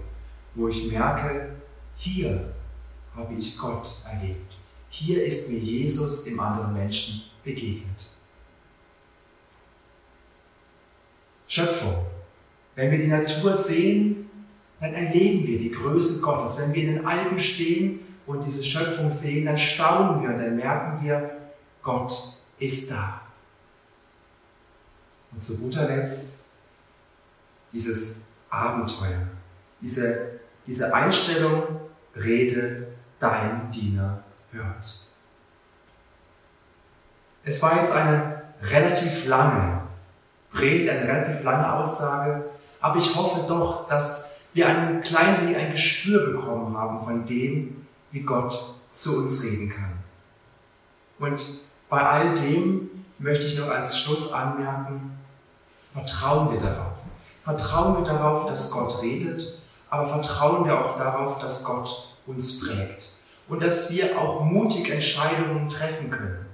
[0.54, 1.56] wo ich merke,
[1.96, 2.52] hier
[3.16, 4.65] habe ich Gott erlebt.
[4.98, 8.12] Hier ist mir Jesus im anderen Menschen begegnet.
[11.46, 12.06] Schöpfung.
[12.74, 14.30] Wenn wir die Natur sehen,
[14.80, 16.58] dann erleben wir die Größe Gottes.
[16.58, 20.56] Wenn wir in den Alpen stehen und diese Schöpfung sehen, dann staunen wir und dann
[20.56, 21.42] merken wir,
[21.82, 22.14] Gott
[22.58, 23.20] ist da.
[25.30, 26.46] Und zu guter Letzt
[27.70, 29.28] dieses Abenteuer,
[29.82, 31.64] diese, diese Einstellung,
[32.14, 32.86] rede,
[33.20, 34.24] dein Diener
[34.56, 35.06] hört.
[37.44, 39.82] Es war jetzt eine relativ lange
[40.52, 42.44] Predigt, eine relativ lange Aussage,
[42.80, 47.86] aber ich hoffe doch, dass wir ein klein wenig ein Gespür bekommen haben von dem,
[48.10, 49.92] wie Gott zu uns reden kann.
[51.18, 51.42] Und
[51.88, 55.18] bei all dem möchte ich noch als Schluss anmerken,
[55.92, 56.94] vertrauen wir darauf.
[57.44, 63.15] Vertrauen wir darauf, dass Gott redet, aber vertrauen wir auch darauf, dass Gott uns prägt
[63.48, 66.46] und dass wir auch mutig Entscheidungen treffen können.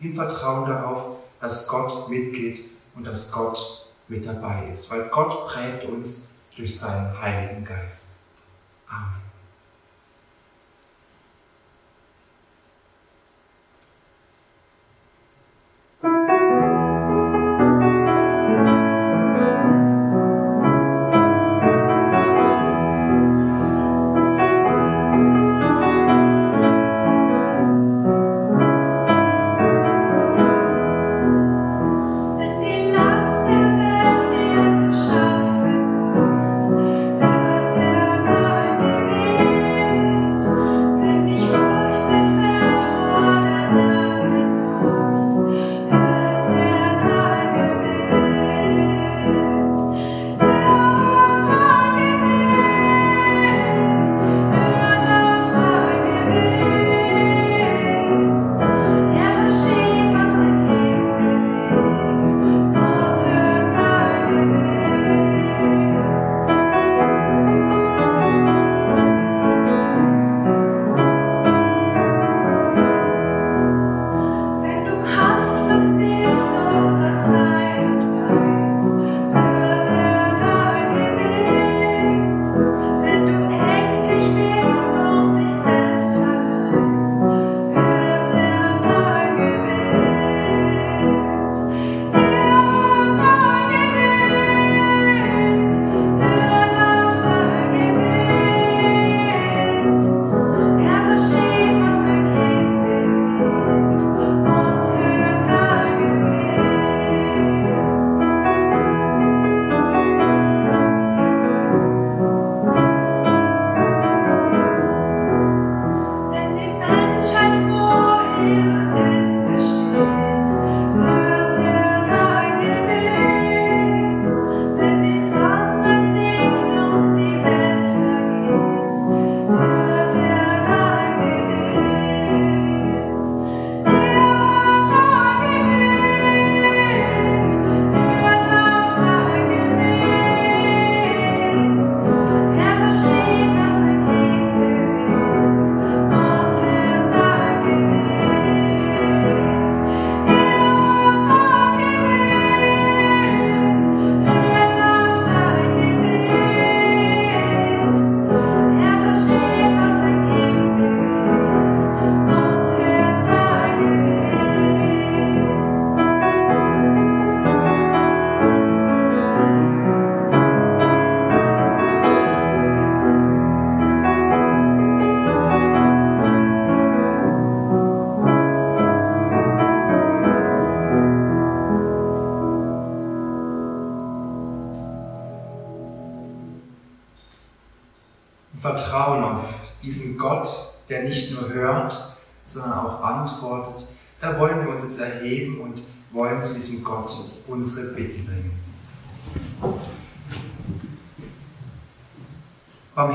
[0.00, 5.84] Im Vertrauen darauf, dass Gott mitgeht und dass Gott mit dabei ist, weil Gott prägt
[5.84, 8.20] uns durch seinen Heiligen Geist.
[8.88, 9.25] Amen.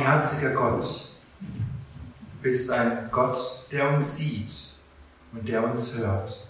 [0.01, 3.37] Barmherziger Gott, du bist ein Gott,
[3.71, 4.51] der uns sieht
[5.31, 6.49] und der uns hört.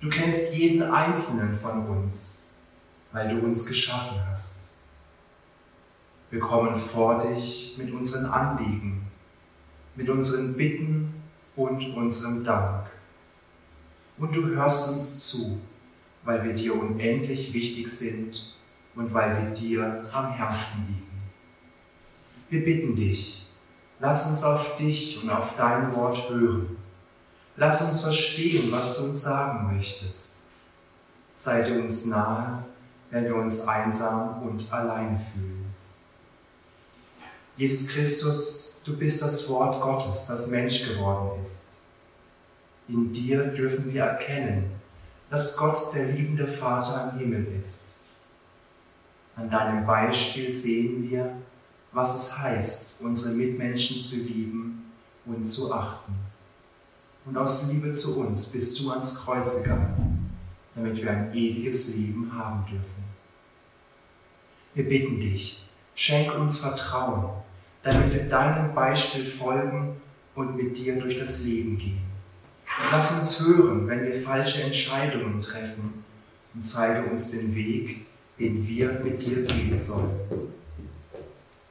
[0.00, 2.50] Du kennst jeden einzelnen von uns,
[3.12, 4.74] weil du uns geschaffen hast.
[6.30, 9.06] Wir kommen vor dich mit unseren Anliegen,
[9.94, 11.14] mit unseren Bitten
[11.54, 12.88] und unserem Dank.
[14.18, 15.60] Und du hörst uns zu,
[16.24, 18.52] weil wir dir unendlich wichtig sind
[18.96, 21.05] und weil wir dir am Herzen liegen.
[22.48, 23.46] Wir bitten dich,
[23.98, 26.76] lass uns auf dich und auf dein Wort hören.
[27.56, 30.42] Lass uns verstehen, was du uns sagen möchtest.
[31.34, 32.64] Sei dir uns nahe,
[33.10, 35.74] wenn wir uns einsam und allein fühlen.
[37.56, 41.74] Jesus Christus, du bist das Wort Gottes, das Mensch geworden ist.
[42.88, 44.70] In dir dürfen wir erkennen,
[45.30, 47.96] dass Gott der liebende Vater im Himmel ist.
[49.34, 51.34] An deinem Beispiel sehen wir,
[51.96, 54.92] was es heißt, unsere Mitmenschen zu lieben
[55.24, 56.12] und zu achten.
[57.24, 60.30] Und aus Liebe zu uns bist du ans Kreuz gegangen,
[60.74, 62.84] damit wir ein ewiges Leben haben dürfen.
[64.74, 67.30] Wir bitten dich, schenk uns Vertrauen,
[67.82, 69.96] damit wir deinem Beispiel folgen
[70.34, 72.02] und mit dir durch das Leben gehen.
[72.90, 76.04] Lass uns hören, wenn wir falsche Entscheidungen treffen
[76.52, 78.04] und zeige uns den Weg,
[78.38, 80.55] den wir mit dir gehen sollen.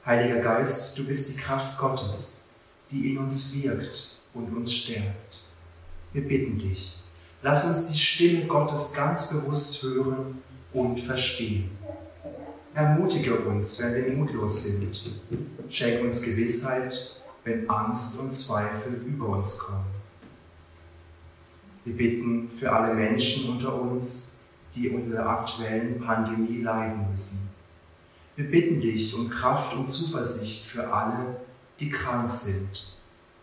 [0.06, 2.54] Heiliger Geist, du bist die Kraft Gottes,
[2.92, 5.44] die in uns wirkt und uns stärkt.
[6.14, 7.02] Wir bitten dich,
[7.42, 10.44] lass uns die Stimme Gottes ganz bewusst hören
[10.74, 11.72] und verstehen.
[12.76, 15.12] Ermutige uns, wenn wir mutlos sind.
[15.70, 19.88] Schenk uns Gewissheit, wenn Angst und Zweifel über uns kommen.
[21.84, 24.38] Wir bitten für alle Menschen unter uns,
[24.76, 27.55] die unter der aktuellen Pandemie leiden müssen.
[28.36, 31.38] Wir bitten dich um Kraft und Zuversicht für alle,
[31.80, 32.96] die krank sind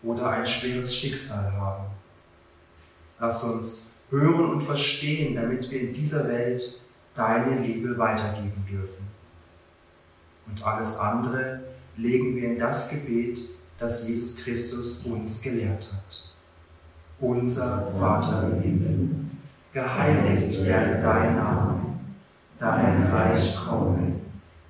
[0.03, 1.85] oder ein schweres Schicksal haben.
[3.19, 6.81] Lass uns hören und verstehen, damit wir in dieser Welt
[7.15, 9.07] deine Liebe weitergeben dürfen.
[10.47, 11.63] Und alles andere
[11.95, 13.39] legen wir in das Gebet,
[13.79, 16.33] das Jesus Christus uns gelehrt hat
[17.23, 19.09] unser Vater im Himmel,
[19.71, 21.79] geheiligt werde dein Name,
[22.59, 24.13] dein Reich komme,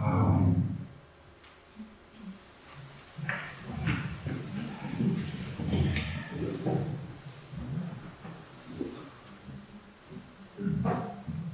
[0.00, 0.54] Wir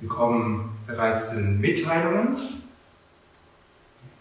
[0.09, 2.37] kommen bereits zu den Mitteilungen.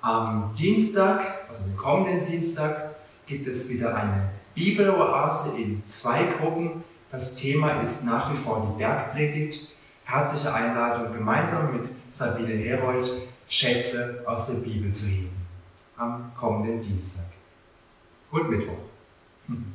[0.02, 2.96] Am Dienstag, also am kommenden Dienstag,
[3.28, 6.84] gibt es wieder eine Bibeloase in zwei Gruppen.
[7.12, 9.76] Das Thema ist nach wie vor die Bergpredigt.
[10.04, 15.36] Herzliche Einladung, gemeinsam mit Sabine Herold Schätze aus der Bibel zu heben.
[15.98, 17.32] Am kommenden Dienstag
[18.32, 18.78] und Mittwoch.
[19.48, 19.74] Hm.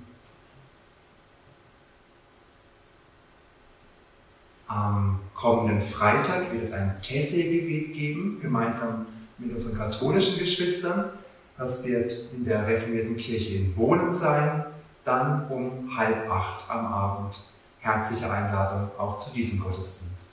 [4.66, 9.06] Am kommenden Freitag wird es ein Tesse-Gebet geben, gemeinsam
[9.38, 11.10] mit unseren katholischen Geschwistern.
[11.56, 14.64] Das wird in der reformierten Kirche in Bohlen sein,
[15.04, 17.54] dann um halb acht am Abend.
[17.80, 20.29] Herzliche Einladung auch zu diesem Gottesdienst.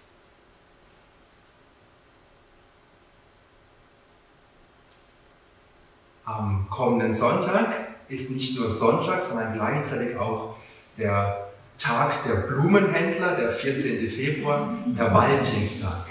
[6.27, 7.73] Am kommenden Sonntag
[8.09, 10.55] ist nicht nur Sonntag, sondern gleichzeitig auch
[10.97, 11.47] der
[11.79, 14.09] Tag der Blumenhändler, der 14.
[14.09, 16.07] Februar, der Walddienstag.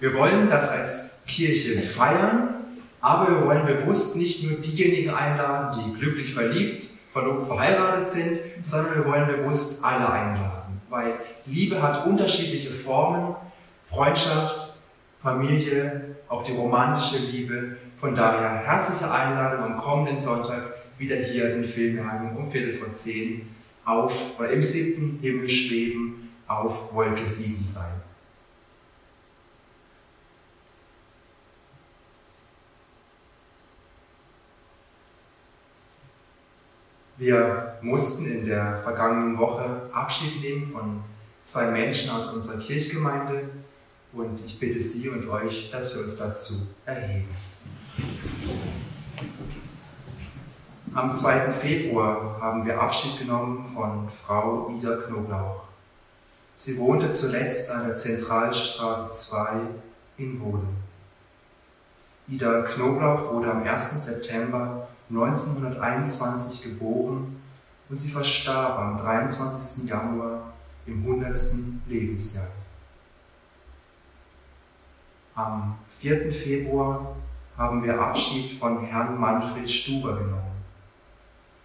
[0.00, 2.56] Wir wollen das als Kirche feiern
[3.06, 8.96] aber wir wollen bewusst nicht nur diejenigen einladen, die glücklich verliebt, verlobt, verheiratet sind, sondern
[8.96, 10.80] wir wollen bewusst alle einladen.
[10.90, 13.36] Weil Liebe hat unterschiedliche Formen,
[13.90, 14.80] Freundschaft,
[15.22, 17.76] Familie, auch die romantische Liebe.
[18.06, 20.62] Von daher herzliche Einladung am kommenden Sonntag
[20.96, 23.48] wieder hier in Filmhagen um Viertel vor zehn
[23.84, 28.00] auf oder im siebten Himmel schweben auf Wolke 7 sein.
[37.16, 41.02] Wir mussten in der vergangenen Woche Abschied nehmen von
[41.42, 43.50] zwei Menschen aus unserer Kirchgemeinde
[44.12, 47.34] und ich bitte Sie und euch, dass wir uns dazu erheben.
[50.94, 51.52] Am 2.
[51.52, 55.62] Februar haben wir Abschied genommen von Frau Ida Knoblauch.
[56.54, 59.60] Sie wohnte zuletzt an der Zentralstraße 2
[60.16, 60.76] in Wohlen.
[62.28, 64.06] Ida Knoblauch wurde am 1.
[64.06, 67.40] September 1921 geboren
[67.88, 69.88] und sie verstarb am 23.
[69.88, 70.52] Januar
[70.86, 71.36] im 100.
[71.86, 72.48] Lebensjahr.
[75.34, 76.32] Am 4.
[76.32, 77.16] Februar
[77.56, 80.42] haben wir Abschied von Herrn Manfred Stuber genommen.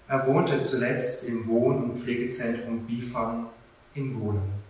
[0.07, 3.47] Er wohnte zuletzt im Wohn- und Pflegezentrum Bifang
[3.93, 4.61] in Wohlen.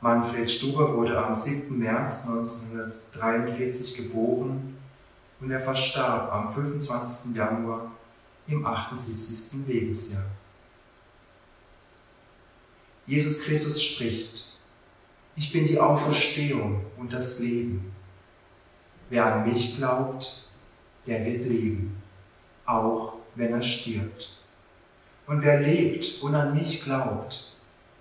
[0.00, 1.78] Manfred Stuber wurde am 7.
[1.78, 4.76] März 1943 geboren
[5.40, 7.34] und er verstarb am 25.
[7.34, 7.92] Januar
[8.46, 9.66] im 78.
[9.66, 10.26] Lebensjahr.
[13.06, 14.56] Jesus Christus spricht,
[15.36, 17.95] ich bin die Auferstehung und das Leben.
[19.08, 20.48] Wer an mich glaubt,
[21.06, 22.02] der wird leben,
[22.64, 24.38] auch wenn er stirbt.
[25.26, 27.56] Und wer lebt und an mich glaubt,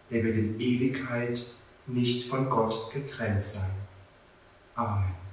[0.10, 1.40] der wird in Ewigkeit
[1.88, 3.72] nicht von Gott getrennt sein.
[4.76, 5.25] Amen.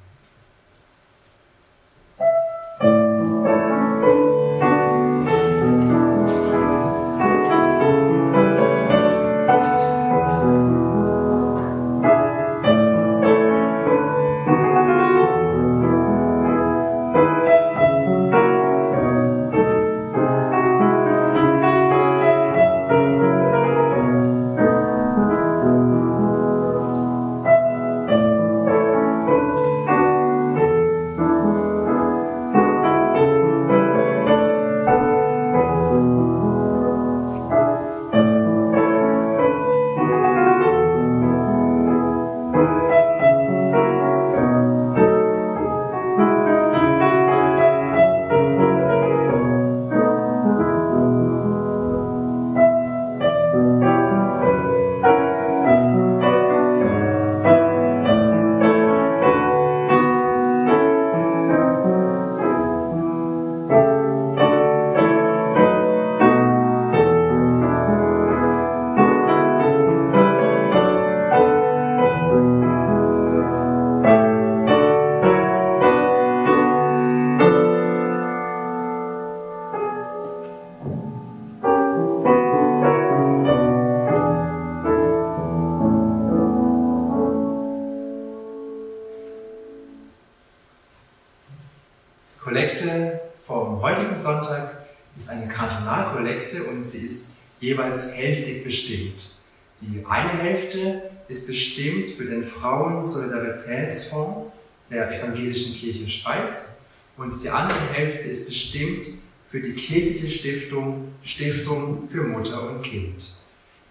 [103.02, 104.52] Frauen-Solidaritätsfonds
[104.90, 106.82] der Evangelischen Kirche Schweiz
[107.16, 109.06] und die andere Hälfte ist bestimmt
[109.50, 113.24] für die kirchliche Stiftung Stiftung für Mutter und Kind.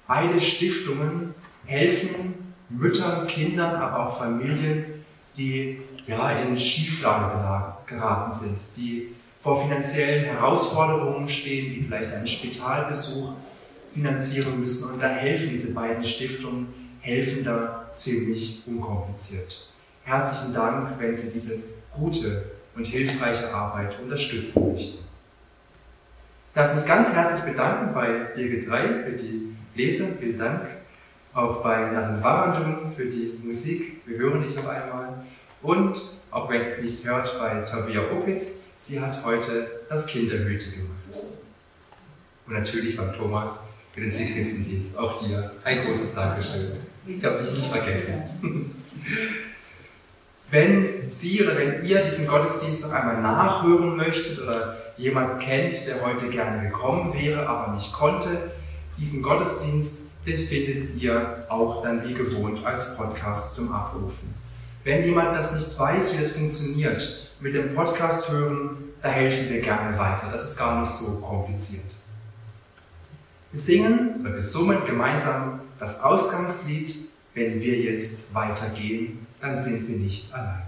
[0.08, 1.34] Beide Stiftungen
[1.66, 2.36] helfen
[2.70, 4.86] Müttern, Kindern, aber auch Familien,
[5.38, 9.10] die ja, in Schieflage geraten sind, die
[9.44, 13.34] vor finanziellen Herausforderungen stehen, die vielleicht einen Spitalbesuch
[13.94, 14.94] finanzieren müssen.
[14.94, 16.68] Und da helfen diese beiden Stiftungen,
[17.02, 19.70] helfen da ziemlich unkompliziert.
[20.04, 21.64] Herzlichen Dank, wenn Sie diese
[21.94, 25.04] gute und hilfreiche Arbeit unterstützen möchten.
[25.04, 30.18] Ich darf mich ganz herzlich bedanken bei Birgit 3 für die Lesung.
[30.20, 30.62] Vielen Dank.
[31.34, 34.02] Auch bei Nathan Barandum für die Musik.
[34.06, 35.24] Wir hören dich noch einmal.
[35.62, 35.98] Und,
[36.32, 41.32] auch wenn es nicht hört, bei Tabia Opitz, sie hat heute das Kinderhüte gemacht.
[42.48, 44.98] Und natürlich beim Thomas für den Sichristendienst.
[44.98, 46.91] Auch dir ein großes Dankeschön.
[47.06, 48.76] Ich habe dich nicht vergessen.
[50.52, 56.06] Wenn Sie oder wenn ihr diesen Gottesdienst noch einmal nachhören möchtet oder jemand kennt, der
[56.06, 58.52] heute gerne gekommen wäre, aber nicht konnte,
[58.98, 64.36] diesen Gottesdienst, den findet ihr auch dann wie gewohnt als Podcast zum Abrufen.
[64.84, 69.62] Wenn jemand das nicht weiß, wie das funktioniert, mit dem Podcast hören, da helfen wir
[69.62, 70.30] gerne weiter.
[70.32, 71.96] Das ist gar nicht so kompliziert.
[73.52, 77.10] Wir singen oder wir summen gemeinsam das Ausgangslied.
[77.34, 80.64] Wenn wir jetzt weitergehen, dann sind wir nicht allein.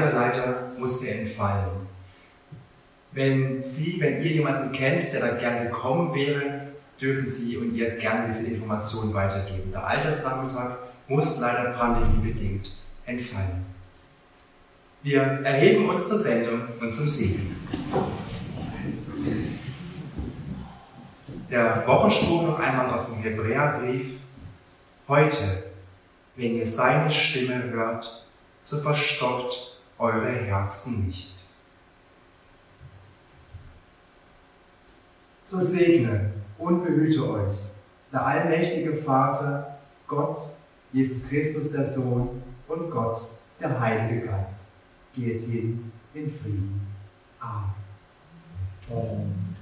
[0.00, 1.86] Leider musste entfallen.
[3.12, 6.68] Wenn Sie, wenn ihr jemanden kennt, der da gerne gekommen wäre,
[7.00, 9.72] dürfen Sie und ihr gerne diese Information weitergeben.
[9.72, 10.76] Der Altersnachmittag
[11.08, 12.76] muss leider pandemiebedingt
[13.06, 13.64] entfallen.
[15.02, 17.56] Wir erheben uns zur Sendung und zum Segen.
[21.50, 24.18] Der Wochenspruch noch einmal aus dem Hebräerbrief.
[25.06, 25.70] Heute,
[26.34, 28.26] wenn ihr seine Stimme hört,
[28.60, 31.34] so verstockt eure Herzen nicht.
[35.42, 37.58] So segne und behüte euch
[38.12, 40.38] der allmächtige Vater, Gott,
[40.92, 43.16] Jesus Christus der Sohn und Gott,
[43.60, 44.72] der Heilige Geist.
[45.14, 46.86] Geht hin in Frieden.
[47.40, 47.74] Amen.
[48.90, 49.55] Amen.